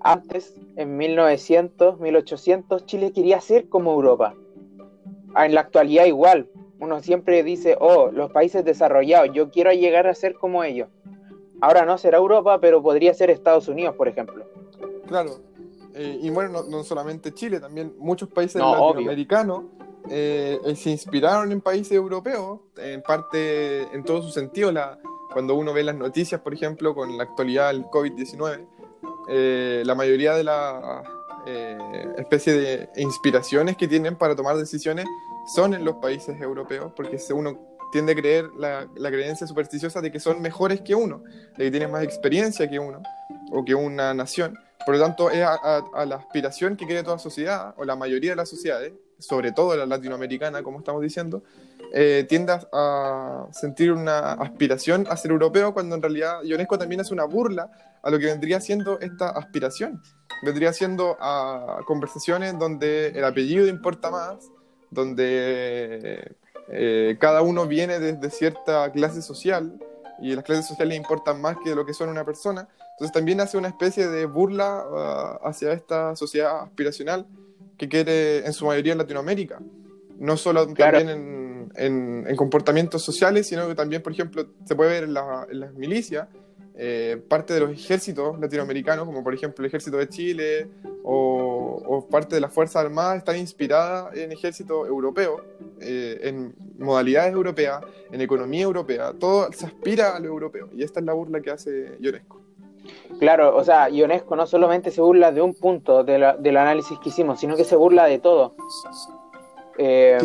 antes, 0.00 0.54
en 0.76 0.96
1900, 0.96 1.98
1800, 1.98 2.86
Chile 2.86 3.12
quería 3.12 3.40
ser 3.40 3.68
como 3.68 3.92
Europa. 3.92 4.34
En 5.36 5.54
la 5.54 5.62
actualidad 5.62 6.04
igual. 6.04 6.48
Uno 6.78 7.00
siempre 7.00 7.42
dice, 7.42 7.76
oh, 7.80 8.10
los 8.12 8.30
países 8.30 8.64
desarrollados, 8.64 9.30
yo 9.32 9.50
quiero 9.50 9.72
llegar 9.72 10.06
a 10.06 10.14
ser 10.14 10.34
como 10.34 10.62
ellos. 10.64 10.88
Ahora 11.60 11.84
no 11.84 11.98
será 11.98 12.18
Europa, 12.18 12.60
pero 12.60 12.82
podría 12.82 13.14
ser 13.14 13.30
Estados 13.30 13.68
Unidos, 13.68 13.96
por 13.96 14.06
ejemplo. 14.06 14.44
Claro. 15.06 15.40
Eh, 15.94 16.18
y 16.22 16.30
bueno, 16.30 16.64
no, 16.68 16.82
solamente 16.82 17.32
Chile, 17.32 17.60
también 17.60 17.94
muchos 17.98 18.28
países 18.28 18.60
latinoamericanos 18.60 19.64
eh, 20.10 20.58
eh, 20.64 20.74
se 20.74 20.90
inspiraron 20.90 21.52
en 21.52 21.60
países 21.60 21.92
europeos, 21.92 22.60
en 22.76 23.00
parte, 23.02 23.82
en 23.94 24.02
todo 24.02 24.22
su 24.22 24.30
sentido. 24.30 24.72
La, 24.72 24.98
cuando 25.32 25.54
uno 25.54 25.72
ve 25.72 25.84
las 25.84 25.94
noticias, 25.94 26.40
por 26.40 26.52
ejemplo, 26.52 26.94
con 26.94 27.16
la 27.16 27.22
actualidad 27.22 27.68
del 27.68 27.84
COVID-19, 27.84 29.84
la 29.84 29.94
mayoría 29.94 30.34
de 30.34 30.44
las 30.44 31.04
especie 32.16 32.54
de 32.54 32.88
inspiraciones 32.96 33.76
que 33.76 33.86
tienen 33.86 34.16
para 34.16 34.34
tomar 34.34 34.56
decisiones 34.56 35.04
son 35.54 35.74
en 35.74 35.84
los 35.84 35.96
países 35.96 36.40
europeos, 36.40 36.92
porque 36.96 37.18
uno 37.34 37.58
tiende 37.92 38.12
a 38.12 38.16
creer 38.16 38.46
la, 38.56 38.88
la, 38.96 39.10
creencia 39.10 39.46
supersticiosa 39.46 40.00
de 40.00 40.10
que 40.10 40.18
son 40.18 40.40
mejores 40.40 40.80
que 40.80 40.94
uno, 40.94 41.22
de 41.56 41.64
que 41.64 41.70
tienen 41.70 41.92
más 41.92 42.02
experiencia 42.02 42.68
que 42.68 42.78
uno 42.78 43.02
o 43.52 43.64
que 43.64 43.74
una 43.74 44.14
nación. 44.14 44.58
Por 44.84 44.96
lo 44.96 45.00
tanto, 45.02 45.30
es 45.30 45.42
a, 45.42 46.04
la 46.06 46.16
aspiración 46.16 46.76
que 46.76 46.86
quiere 46.86 47.02
toda 47.02 47.18
sociedad, 47.18 47.74
o 47.76 47.84
la 47.84 47.96
mayoría 47.96 48.30
de 48.30 48.36
las 48.36 48.48
sociedades, 48.48 48.92
sobre 49.18 49.52
todo 49.52 49.76
la 49.76 49.86
latinoamericana, 49.86 50.62
como 50.62 50.78
estamos 50.78 51.00
diciendo, 51.00 51.42
eh, 51.92 52.26
tiende 52.28 52.58
a 52.72 53.46
sentir 53.52 53.92
una 53.92 54.32
aspiración 54.32 55.06
a 55.08 55.16
ser 55.16 55.30
europeo, 55.30 55.72
cuando 55.72 55.94
en 55.94 56.02
realidad 56.02 56.42
UNESCO 56.44 56.78
también 56.78 57.00
hace 57.00 57.14
una 57.14 57.24
burla 57.24 57.70
a 58.02 58.10
lo 58.10 58.18
que 58.18 58.26
vendría 58.26 58.60
siendo 58.60 59.00
esta 59.00 59.30
aspiración. 59.30 60.02
Vendría 60.42 60.72
siendo 60.72 61.16
a 61.20 61.78
conversaciones 61.86 62.58
donde 62.58 63.08
el 63.08 63.24
apellido 63.24 63.66
importa 63.66 64.10
más, 64.10 64.50
donde 64.90 66.36
eh, 66.68 67.16
cada 67.20 67.42
uno 67.42 67.66
viene 67.66 67.98
desde 67.98 68.30
cierta 68.30 68.90
clase 68.92 69.22
social 69.22 69.78
y 70.20 70.34
las 70.34 70.44
clases 70.44 70.66
sociales 70.66 70.96
importan 70.96 71.40
más 71.40 71.56
que 71.64 71.74
lo 71.74 71.84
que 71.84 71.94
son 71.94 72.08
una 72.08 72.24
persona. 72.24 72.68
Entonces 72.94 73.12
también 73.12 73.40
hace 73.40 73.58
una 73.58 73.68
especie 73.68 74.08
de 74.08 74.24
burla 74.26 74.84
uh, 75.42 75.48
hacia 75.48 75.72
esta 75.72 76.14
sociedad 76.14 76.60
aspiracional 76.62 77.26
que 77.76 77.88
quiere 77.88 78.46
en 78.46 78.52
su 78.52 78.66
mayoría 78.66 78.92
en 78.92 78.98
Latinoamérica. 78.98 79.60
No 80.18 80.36
solo 80.36 80.66
también 80.72 81.08
en, 81.74 82.24
en, 82.28 82.36
comportamientos 82.36 83.02
sociales, 83.02 83.48
sino 83.48 83.66
que 83.66 83.74
también, 83.74 84.00
por 84.00 84.12
ejemplo, 84.12 84.46
se 84.64 84.76
puede 84.76 84.90
ver 84.90 85.04
en, 85.04 85.14
las 85.14 85.74
milicias, 85.74 86.28
eh, 86.76 87.20
parte 87.28 87.54
de 87.54 87.60
los 87.60 87.70
ejércitos 87.70 88.38
latinoamericanos, 88.38 89.06
como 89.06 89.22
por 89.22 89.34
ejemplo 89.34 89.64
el 89.64 89.68
ejército 89.68 89.96
de 89.96 90.08
Chile 90.08 90.68
o, 91.04 91.82
o 91.86 92.08
parte 92.08 92.36
de 92.36 92.40
las 92.40 92.52
Fuerzas 92.52 92.84
Armadas, 92.84 93.18
están 93.18 93.36
inspiradas 93.36 94.16
en 94.16 94.32
ejército 94.32 94.86
europeo, 94.86 95.44
eh, 95.80 96.20
en 96.22 96.54
modalidades 96.78 97.32
europeas, 97.32 97.80
en 98.10 98.20
economía 98.20 98.62
europea, 98.62 99.12
todo 99.18 99.52
se 99.52 99.66
aspira 99.66 100.16
a 100.16 100.20
lo 100.20 100.26
europeo. 100.26 100.68
Y 100.76 100.82
esta 100.82 101.00
es 101.00 101.06
la 101.06 101.12
burla 101.12 101.40
que 101.40 101.50
hace 101.50 101.96
Ionesco. 102.00 102.43
Claro, 103.18 103.56
o 103.56 103.64
sea, 103.64 103.88
Ionesco 103.88 104.36
no 104.36 104.46
solamente 104.46 104.90
se 104.90 105.00
burla 105.00 105.32
de 105.32 105.40
un 105.40 105.54
punto 105.54 106.04
del 106.04 106.56
análisis 106.56 106.98
que 106.98 107.10
hicimos, 107.10 107.40
sino 107.40 107.56
que 107.56 107.64
se 107.64 107.76
burla 107.76 108.04
de 108.04 108.18
todo. 108.18 108.54
Eh, 109.78 110.18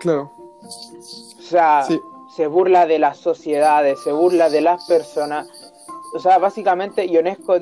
claro. 0.00 0.30
O 0.60 1.42
sea, 1.42 1.86
se 2.34 2.46
burla 2.46 2.86
de 2.86 2.98
las 2.98 3.18
sociedades, 3.18 4.00
se 4.02 4.12
burla 4.12 4.50
de 4.50 4.60
las 4.60 4.86
personas. 4.86 5.48
O 6.14 6.18
sea, 6.18 6.38
básicamente 6.38 7.06
Ionesco, 7.06 7.56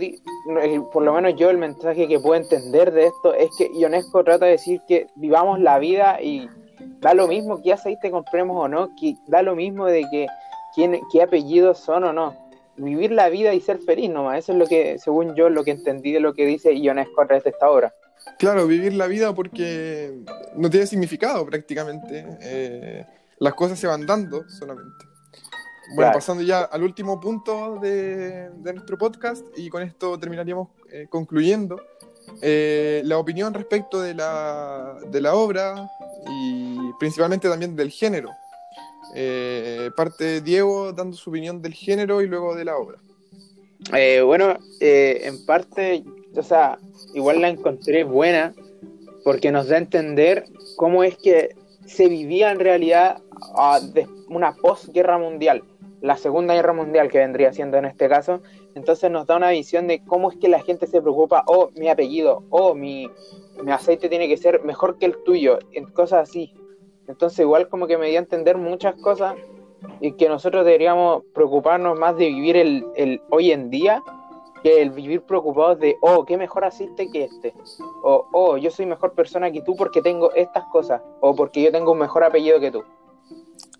por 0.93 1.03
lo 1.03 1.13
menos 1.15 1.35
yo 1.37 1.49
el 1.49 1.59
mensaje 1.59 2.07
que 2.07 2.21
puedo 2.21 2.35
entender 2.35 2.93
de 2.93 3.07
esto 3.07 3.33
es 3.35 3.51
que 3.57 3.71
Ionesco 3.75 4.23
trata 4.25 4.47
de 4.47 4.53
decir 4.53 4.83
que 4.87 5.07
vivamos 5.15 5.59
la 5.61 5.79
vida 5.79 6.21
y 6.21 6.49
da 7.01 7.15
lo 7.15 7.29
mismo 7.29 7.63
que 7.63 7.73
aceite 7.73 8.11
compremos 8.11 8.57
o 8.59 8.69
no, 8.69 8.91
que 9.01 9.15
da 9.27 9.43
lo 9.43 9.55
mismo 9.55 9.87
de 9.87 10.05
que 10.11 10.27
quién, 10.75 11.01
qué 11.11 11.23
apellidos 11.23 11.79
son 11.79 12.05
o 12.05 12.13
no 12.13 12.43
vivir 12.77 13.13
la 13.13 13.29
vida 13.29 13.55
y 13.55 13.61
ser 13.61 13.79
feliz 13.79 14.11
nomás. 14.11 14.39
Eso 14.39 14.53
es 14.53 14.59
lo 14.59 14.67
que, 14.67 14.99
según 14.99 15.35
yo, 15.35 15.49
lo 15.49 15.65
que 15.65 15.73
entendí 15.73 16.13
de 16.13 16.21
lo 16.21 16.35
que 16.35 16.47
dice 16.47 16.75
Ionesco 16.75 17.21
a 17.23 17.27
través 17.27 17.45
de 17.45 17.51
esta 17.51 17.71
obra. 17.71 17.95
Claro, 18.39 18.67
vivir 18.67 18.93
la 18.95 19.07
vida 19.07 19.35
porque 19.35 20.13
no 20.57 20.71
tiene 20.71 20.87
significado 20.87 21.45
prácticamente. 21.47 22.27
Eh, 22.41 23.07
las 23.39 23.55
cosas 23.55 23.79
se 23.79 23.87
van 23.87 24.07
dando 24.07 24.49
solamente. 24.49 25.07
Bueno, 25.95 26.13
pasando 26.13 26.43
ya 26.43 26.63
al 26.63 26.83
último 26.83 27.21
punto 27.21 27.79
de, 27.81 28.51
nuestro 28.63 28.97
podcast 28.97 29.45
y 29.57 29.69
con 29.69 29.83
esto 29.83 30.19
terminaríamos 30.19 30.69
eh, 30.91 31.07
concluyendo. 31.11 31.81
Eh, 32.41 33.03
la 33.05 33.19
opinión 33.19 33.53
respecto 33.53 34.01
de 34.01 34.15
la, 34.15 34.97
de 35.09 35.21
la 35.21 35.35
obra 35.35 35.91
y 36.31 36.79
principalmente 36.99 37.49
también 37.49 37.75
del 37.75 37.91
género. 37.91 38.31
Eh, 39.15 39.91
parte 39.95 40.41
Diego 40.41 40.93
dando 40.93 41.17
su 41.17 41.31
opinión 41.31 41.61
del 41.61 41.75
género 41.75 42.23
y 42.23 42.27
luego 42.27 42.55
de 42.55 42.65
la 42.65 42.77
obra. 42.77 42.99
Eh, 43.95 44.23
bueno, 44.23 44.57
eh, 44.81 45.23
en 45.25 45.45
parte, 45.45 46.05
o 46.35 46.43
sea, 46.43 46.79
igual 47.15 47.41
la 47.41 47.49
encontré 47.49 48.05
buena 48.05 48.55
porque 49.25 49.51
nos 49.51 49.69
da 49.69 49.77
a 49.77 49.79
entender 49.79 50.45
cómo 50.77 51.05
es 51.05 51.17
que 51.17 51.55
se 51.85 52.09
vivía 52.09 52.53
en 52.53 52.61
realidad 52.61 53.21
de 53.93 54.07
una 54.29 54.55
posguerra 54.55 55.19
mundial, 55.19 55.63
la 56.01 56.17
Segunda 56.17 56.55
Guerra 56.55 56.73
Mundial 56.73 57.11
que 57.11 57.19
vendría 57.19 57.53
siendo 57.53 57.77
en 57.77 57.85
este 57.85 58.09
caso. 58.09 58.41
Entonces 58.75 59.11
nos 59.11 59.27
da 59.27 59.37
una 59.37 59.51
visión 59.51 59.89
de 59.89 60.03
cómo 60.05 60.31
es 60.31 60.39
que 60.39 60.49
la 60.49 60.63
gente 60.63 60.87
se 60.87 61.03
preocupa, 61.03 61.45
oh, 61.47 61.71
mi 61.77 61.89
apellido, 61.89 62.45
oh, 62.51 62.75
mi, 62.75 63.11
mi 63.63 63.73
aceite 63.73 64.09
tiene 64.09 64.29
que 64.29 64.37
ser 64.37 64.63
mejor 64.63 64.99
que 64.99 65.07
el 65.07 65.23
tuyo, 65.25 65.59
cosas 65.93 66.31
así. 66.31 66.55
Entonces 67.09 67.41
igual 67.41 67.69
como 67.69 67.87
que 67.87 67.99
me 67.99 68.09
dio 68.09 68.19
a 68.19 68.23
entender 68.23 68.57
muchas 68.57 68.95
cosas 69.01 69.35
y 70.01 70.13
que 70.13 70.29
nosotros 70.29 70.65
deberíamos 70.65 71.25
preocuparnos 71.35 71.99
más 71.99 72.17
de 72.17 72.29
vivir 72.29 72.57
el, 72.57 72.87
el 72.97 73.21
hoy 73.31 73.51
en 73.51 73.71
día 73.71 74.03
que 74.63 74.81
el 74.81 74.91
vivir 74.91 75.23
preocupados 75.23 75.79
de, 75.81 75.97
oh, 76.01 76.25
qué 76.25 76.37
mejor 76.37 76.65
asiste 76.65 77.11
que 77.11 77.25
este, 77.25 77.53
o, 78.03 78.29
oh, 78.33 78.57
yo 78.57 78.71
soy 78.71 78.87
mejor 78.87 79.13
persona 79.13 79.51
que 79.51 79.63
tú 79.63 79.75
porque 79.77 80.01
tengo 80.01 80.33
estas 80.35 80.65
cosas, 80.71 81.03
o 81.21 81.35
porque 81.35 81.63
yo 81.63 81.73
tengo 81.73 81.93
un 81.93 81.99
mejor 81.99 82.25
apellido 82.25 82.61
que 82.61 82.71
tú. 82.71 82.85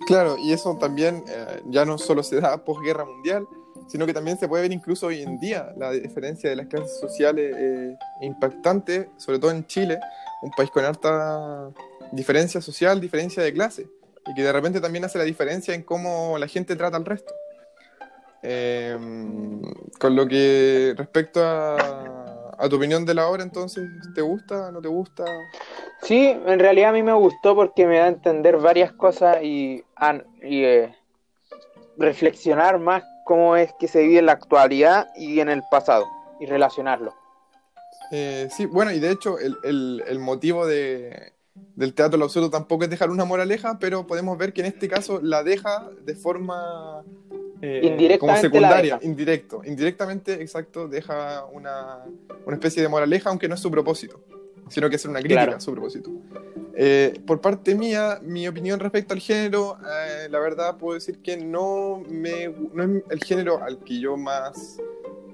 Claro, 0.07 0.37
y 0.37 0.53
eso 0.53 0.77
también 0.79 1.25
eh, 1.29 1.63
ya 1.67 1.85
no 1.85 1.99
solo 1.99 2.23
se 2.23 2.41
da 2.41 2.65
posguerra 2.65 3.05
mundial, 3.05 3.47
sino 3.87 4.07
que 4.07 4.13
también 4.13 4.37
se 4.37 4.49
puede 4.49 4.63
ver 4.63 4.73
incluso 4.73 5.07
hoy 5.07 5.23
en 5.23 5.39
día 5.39 5.73
la 5.77 5.93
diferencia 5.93 6.51
de 6.51 6.57
las 6.57 6.67
clases 6.67 6.99
sociales 6.99 7.55
eh, 7.57 7.97
impactante, 8.23 9.11
sobre 9.17 9.39
todo 9.39 9.53
en 9.53 9.67
Chile, 9.67 10.01
un 10.43 10.51
país 10.51 10.71
con 10.71 10.85
alta 10.85 11.71
diferencia 12.13 12.61
social, 12.61 13.01
diferencia 13.01 13.43
de 13.43 13.53
clase, 13.53 13.89
y 14.27 14.35
que 14.35 14.43
de 14.43 14.53
repente 14.53 14.81
también 14.81 15.05
hace 15.05 15.19
la 15.19 15.25
diferencia 15.25 15.75
en 15.75 15.83
cómo 15.83 16.39
la 16.39 16.47
gente 16.47 16.77
trata 16.77 16.97
al 16.97 17.05
resto. 17.05 17.35
Eh, 18.45 18.97
con 19.99 20.17
lo 20.17 20.27
que 20.27 20.95
respecto 20.97 21.41
a, 21.45 22.55
a, 22.59 22.69
tu 22.69 22.77
opinión 22.77 23.05
de 23.05 23.15
la 23.15 23.29
obra, 23.29 23.43
entonces, 23.43 23.85
¿te 24.15 24.21
gusta? 24.21 24.73
¿No 24.73 24.81
te 24.81 24.89
gusta? 24.89 25.25
Sí, 26.03 26.37
en 26.47 26.59
realidad 26.59 26.91
a 26.91 26.93
mí 26.93 27.03
me 27.03 27.13
gustó 27.13 27.55
porque 27.55 27.87
me 27.87 27.99
da 27.99 28.07
a 28.07 28.09
entender 28.09 28.57
varias 28.59 28.93
cosas 28.93 29.39
y, 29.43 29.85
y 30.43 30.65
eh, 30.65 30.95
reflexionar 31.97 32.81
más 32.81 33.05
cómo 33.25 33.57
es 33.57 33.73
que 33.79 33.87
se 33.87 34.03
vive 34.03 34.19
en 34.19 34.27
la 34.27 34.33
actualidad 34.33 35.07
y 35.17 35.39
en 35.39 35.49
el 35.49 35.63
pasado 35.71 36.07
y 36.41 36.47
relacionarlo. 36.47 37.15
Eh, 38.11 38.49
sí, 38.51 38.67
bueno, 38.67 38.91
y 38.91 38.99
de 38.99 39.13
hecho 39.13 39.39
el, 39.39 39.57
el, 39.63 40.03
el 40.09 40.19
motivo 40.19 40.67
de, 40.67 41.33
del 41.55 41.95
teatro 41.95 42.19
lo 42.19 42.25
absurdo 42.25 42.51
tampoco 42.51 42.85
es 42.85 42.91
dejar 42.91 43.11
una 43.11 43.25
moraleja, 43.25 43.79
pero 43.79 44.07
podemos 44.07 44.37
ver 44.39 44.53
que 44.53 44.61
en 44.61 44.69
este 44.69 44.89
caso 44.89 45.21
la 45.23 45.43
deja 45.43 45.91
de 46.05 46.15
forma 46.15 47.03
eh, 47.61 48.17
como 48.19 48.37
secundaria, 48.37 48.99
indirecto, 49.03 49.63
indirectamente, 49.65 50.43
exacto, 50.43 50.89
deja 50.89 51.45
una, 51.47 52.05
una, 52.47 52.57
especie 52.57 52.83
de 52.83 52.89
moraleja, 52.89 53.31
aunque 53.31 53.49
no 53.49 53.55
es 53.55 53.61
su 53.61 53.71
propósito, 53.71 54.21
sino 54.69 54.89
que 54.91 54.97
es 54.97 55.05
una 55.05 55.21
crítica 55.21 55.43
claro. 55.43 55.57
a 55.57 55.61
su 55.61 55.73
propósito. 55.73 56.11
Eh, 56.75 57.21
por 57.27 57.41
parte 57.41 57.75
mía, 57.75 58.19
mi 58.23 58.49
opinión 58.49 58.81
respecto 58.81 59.13
al 59.13 59.21
género, 59.21 59.77
eh, 59.79 60.29
la 60.31 60.39
verdad 60.39 60.79
puedo 60.79 60.95
decir 60.95 61.19
que 61.19 61.37
no, 61.37 62.03
me, 62.09 62.49
no 62.73 62.83
es 62.83 63.03
el 63.11 63.23
género 63.23 63.63
al 63.63 63.79
que 63.79 64.01
yo 64.01 64.17
más 64.17 64.79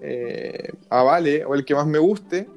eh, 0.01 0.73
avale 0.89 1.45
o 1.45 1.55
el 1.55 1.65
que 1.65 1.75
más 1.75 1.87
me 1.87 1.99
guste, 1.99 2.49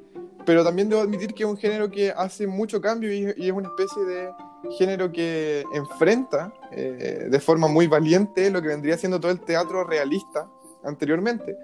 pero 0.46 0.64
también 0.64 0.90
debo 0.90 1.02
admitir 1.02 1.34
que 1.34 1.44
es 1.44 1.50
un 1.50 1.58
género 1.58 1.90
que 1.90 2.12
hace 2.12 2.48
mucho 2.48 2.82
cambio 2.82 3.14
y, 3.14 3.26
es 3.26 3.52
una 3.52 3.70
especie 3.70 4.04
de 4.04 4.30
género 4.78 5.12
que 5.12 5.64
enfrenta 5.74 6.54
eh, 6.72 7.28
de 7.30 7.40
forma 7.40 7.68
muy 7.68 7.88
valiente 7.88 8.50
lo 8.50 8.62
que 8.62 8.70
vendría 8.70 8.98
siendo 8.98 9.20
todo 9.20 9.32
el 9.32 9.42
teatro 9.42 9.84
realista 9.84 10.48
anteriormente, 10.84 11.58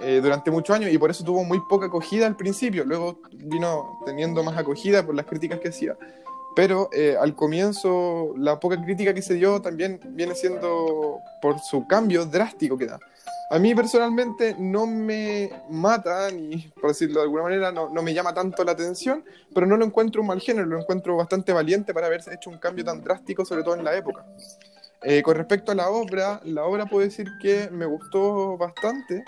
eh, 0.00 0.20
durante 0.22 0.50
muchos 0.50 0.76
años, 0.76 0.92
y 0.92 0.98
por 0.98 1.10
eso 1.10 1.24
tuvo 1.24 1.44
muy 1.44 1.60
poca 1.68 1.86
acogida 1.86 2.26
al 2.26 2.36
principio, 2.36 2.84
luego 2.84 3.20
vino 3.32 3.98
teniendo 4.04 4.42
más 4.42 4.56
acogida 4.56 5.04
por 5.04 5.14
las 5.14 5.26
críticas 5.26 5.60
que 5.60 5.68
hacía. 5.68 5.96
Pero 6.54 6.88
eh, 6.92 7.16
al 7.18 7.34
comienzo, 7.34 8.34
la 8.36 8.58
poca 8.58 8.82
crítica 8.82 9.14
que 9.14 9.22
se 9.22 9.34
dio 9.34 9.62
también 9.62 10.00
viene 10.10 10.34
siendo 10.34 11.20
por 11.40 11.58
su 11.60 11.86
cambio 11.86 12.26
drástico 12.26 12.76
que 12.76 12.86
da. 12.86 12.98
A 13.50 13.58
mí 13.58 13.74
personalmente 13.74 14.54
no 14.58 14.86
me 14.86 15.50
mata, 15.70 16.30
ni 16.30 16.70
por 16.80 16.90
decirlo 16.90 17.20
de 17.20 17.24
alguna 17.24 17.44
manera, 17.44 17.72
no, 17.72 17.88
no, 17.88 18.02
me 18.02 18.12
llama 18.12 18.34
tanto 18.34 18.62
la 18.62 18.72
atención, 18.72 19.24
pero 19.54 19.66
no 19.66 19.78
lo 19.78 19.86
encuentro 19.86 20.20
un 20.20 20.28
mal 20.28 20.40
género, 20.40 20.66
lo 20.66 20.78
encuentro 20.78 21.16
bastante 21.16 21.54
valiente 21.54 21.94
para 21.94 22.08
haberse 22.08 22.34
hecho 22.34 22.50
un 22.50 22.58
cambio 22.58 22.84
tan 22.84 23.02
drástico, 23.02 23.46
sobre 23.46 23.62
todo 23.62 23.74
en 23.74 23.84
la 23.84 23.96
época. 23.96 24.26
Eh, 25.02 25.22
con 25.22 25.36
respecto 25.36 25.72
a 25.72 25.74
la 25.74 25.88
obra, 25.88 26.40
la 26.44 26.64
obra 26.64 26.86
puedo 26.86 27.06
decir 27.06 27.26
que 27.40 27.70
me 27.70 27.86
gustó 27.86 28.58
bastante, 28.58 29.24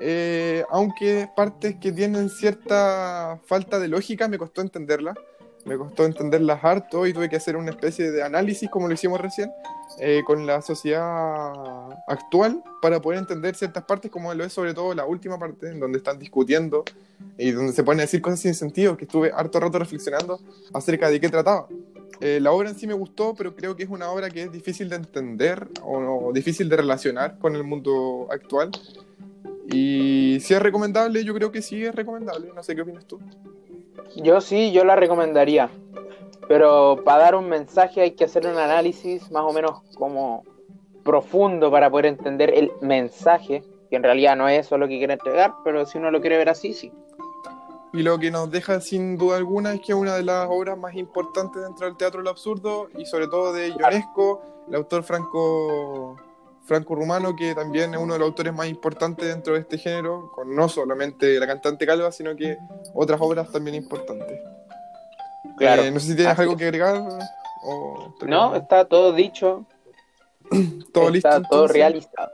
eh, 0.00 0.64
aunque 0.70 1.28
partes 1.36 1.76
que 1.76 1.92
tienen 1.92 2.30
cierta 2.30 3.38
falta 3.46 3.78
de 3.78 3.88
lógica 3.88 4.26
me 4.26 4.38
costó 4.38 4.60
entenderla 4.60 5.14
me 5.64 5.76
costó 5.76 6.04
entenderlas 6.04 6.62
harto 6.64 7.06
y 7.06 7.12
tuve 7.12 7.28
que 7.28 7.36
hacer 7.36 7.56
una 7.56 7.70
especie 7.70 8.10
de 8.10 8.22
análisis, 8.22 8.68
como 8.68 8.88
lo 8.88 8.94
hicimos 8.94 9.20
recién, 9.20 9.50
eh, 9.98 10.22
con 10.26 10.46
la 10.46 10.62
sociedad 10.62 11.52
actual 12.06 12.62
para 12.80 13.00
poder 13.00 13.20
entender 13.20 13.54
ciertas 13.54 13.84
partes, 13.84 14.10
como 14.10 14.32
lo 14.34 14.44
es 14.44 14.52
sobre 14.52 14.74
todo 14.74 14.94
la 14.94 15.04
última 15.04 15.38
parte, 15.38 15.68
en 15.68 15.78
donde 15.78 15.98
están 15.98 16.18
discutiendo 16.18 16.84
y 17.38 17.52
donde 17.52 17.72
se 17.72 17.84
ponen 17.84 18.00
a 18.00 18.02
decir 18.02 18.20
cosas 18.20 18.40
sin 18.40 18.54
sentido, 18.54 18.96
que 18.96 19.04
estuve 19.04 19.30
harto 19.34 19.60
rato 19.60 19.78
reflexionando 19.78 20.40
acerca 20.72 21.08
de 21.08 21.20
qué 21.20 21.28
trataba. 21.28 21.68
Eh, 22.20 22.38
la 22.40 22.52
obra 22.52 22.70
en 22.70 22.76
sí 22.76 22.86
me 22.86 22.94
gustó, 22.94 23.34
pero 23.34 23.54
creo 23.54 23.74
que 23.76 23.82
es 23.82 23.88
una 23.88 24.10
obra 24.10 24.30
que 24.30 24.42
es 24.44 24.52
difícil 24.52 24.88
de 24.88 24.96
entender 24.96 25.68
o, 25.82 25.98
o 25.98 26.32
difícil 26.32 26.68
de 26.68 26.76
relacionar 26.76 27.38
con 27.38 27.54
el 27.56 27.64
mundo 27.64 28.28
actual. 28.30 28.70
Y 29.70 30.38
si 30.40 30.54
es 30.54 30.62
recomendable, 30.62 31.24
yo 31.24 31.34
creo 31.34 31.50
que 31.50 31.62
sí 31.62 31.84
es 31.84 31.94
recomendable. 31.94 32.50
No 32.54 32.62
sé 32.62 32.74
qué 32.74 32.82
opinas 32.82 33.06
tú. 33.06 33.18
Yo 34.16 34.40
sí, 34.40 34.72
yo 34.72 34.84
la 34.84 34.96
recomendaría. 34.96 35.70
Pero 36.48 37.02
para 37.04 37.22
dar 37.22 37.34
un 37.34 37.48
mensaje 37.48 38.00
hay 38.00 38.10
que 38.12 38.24
hacer 38.24 38.46
un 38.46 38.58
análisis 38.58 39.30
más 39.30 39.42
o 39.42 39.52
menos 39.52 39.80
como 39.94 40.44
profundo 41.04 41.70
para 41.70 41.90
poder 41.90 42.06
entender 42.06 42.52
el 42.54 42.72
mensaje, 42.80 43.62
que 43.90 43.96
en 43.96 44.02
realidad 44.02 44.36
no 44.36 44.48
es 44.48 44.66
eso 44.66 44.78
lo 44.78 44.88
que 44.88 44.98
quiere 44.98 45.14
entregar, 45.14 45.54
pero 45.64 45.86
si 45.86 45.98
uno 45.98 46.10
lo 46.10 46.20
quiere 46.20 46.36
ver 46.36 46.48
así, 46.48 46.74
sí. 46.74 46.92
Y 47.92 48.02
lo 48.02 48.18
que 48.18 48.30
nos 48.30 48.50
deja 48.50 48.80
sin 48.80 49.18
duda 49.18 49.36
alguna 49.36 49.74
es 49.74 49.80
que 49.80 49.92
es 49.92 49.98
una 49.98 50.14
de 50.14 50.22
las 50.22 50.48
obras 50.48 50.78
más 50.78 50.94
importantes 50.94 51.62
dentro 51.62 51.86
del 51.86 51.96
teatro 51.96 52.20
del 52.20 52.28
absurdo 52.28 52.88
y 52.96 53.04
sobre 53.04 53.28
todo 53.28 53.52
de 53.52 53.68
Ionesco, 53.68 54.40
el 54.68 54.76
autor 54.76 55.02
franco 55.02 56.16
franco-rumano, 56.64 57.34
que 57.34 57.54
también 57.54 57.94
es 57.94 58.00
uno 58.00 58.14
de 58.14 58.18
los 58.20 58.28
autores 58.28 58.52
más 58.52 58.68
importantes 58.68 59.26
dentro 59.26 59.54
de 59.54 59.60
este 59.60 59.78
género, 59.78 60.30
con 60.34 60.54
no 60.54 60.68
solamente 60.68 61.38
la 61.38 61.46
cantante 61.46 61.86
Calva, 61.86 62.12
sino 62.12 62.36
que 62.36 62.56
otras 62.94 63.20
obras 63.20 63.50
también 63.50 63.76
importantes. 63.76 64.40
Claro. 65.56 65.82
Eh, 65.82 65.90
no 65.90 66.00
sé 66.00 66.08
si 66.08 66.16
tienes 66.16 66.38
algo 66.38 66.56
que 66.56 66.64
agregar. 66.64 67.02
O 67.64 68.14
no, 68.26 68.56
está 68.56 68.84
todo 68.84 69.12
dicho. 69.12 69.66
todo 70.92 71.04
está 71.04 71.10
listo. 71.10 71.28
Está 71.28 71.42
todo 71.42 71.66
realizado. 71.68 72.30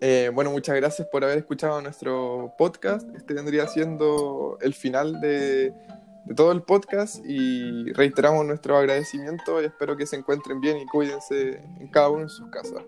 Eh, 0.00 0.30
bueno, 0.32 0.50
muchas 0.50 0.76
gracias 0.76 1.08
por 1.08 1.24
haber 1.24 1.38
escuchado 1.38 1.80
nuestro 1.80 2.54
podcast. 2.58 3.08
Este 3.16 3.34
vendría 3.34 3.66
siendo 3.66 4.58
el 4.60 4.74
final 4.74 5.20
de, 5.20 5.72
de 6.26 6.34
todo 6.34 6.52
el 6.52 6.62
podcast 6.62 7.24
y 7.24 7.92
reiteramos 7.92 8.44
nuestro 8.44 8.76
agradecimiento 8.76 9.62
y 9.62 9.66
espero 9.66 9.96
que 9.96 10.06
se 10.06 10.16
encuentren 10.16 10.60
bien 10.60 10.76
y 10.78 10.86
cuídense 10.86 11.60
en 11.78 11.88
cada 11.88 12.10
uno 12.10 12.22
en 12.22 12.28
sus 12.28 12.50
casas. 12.50 12.82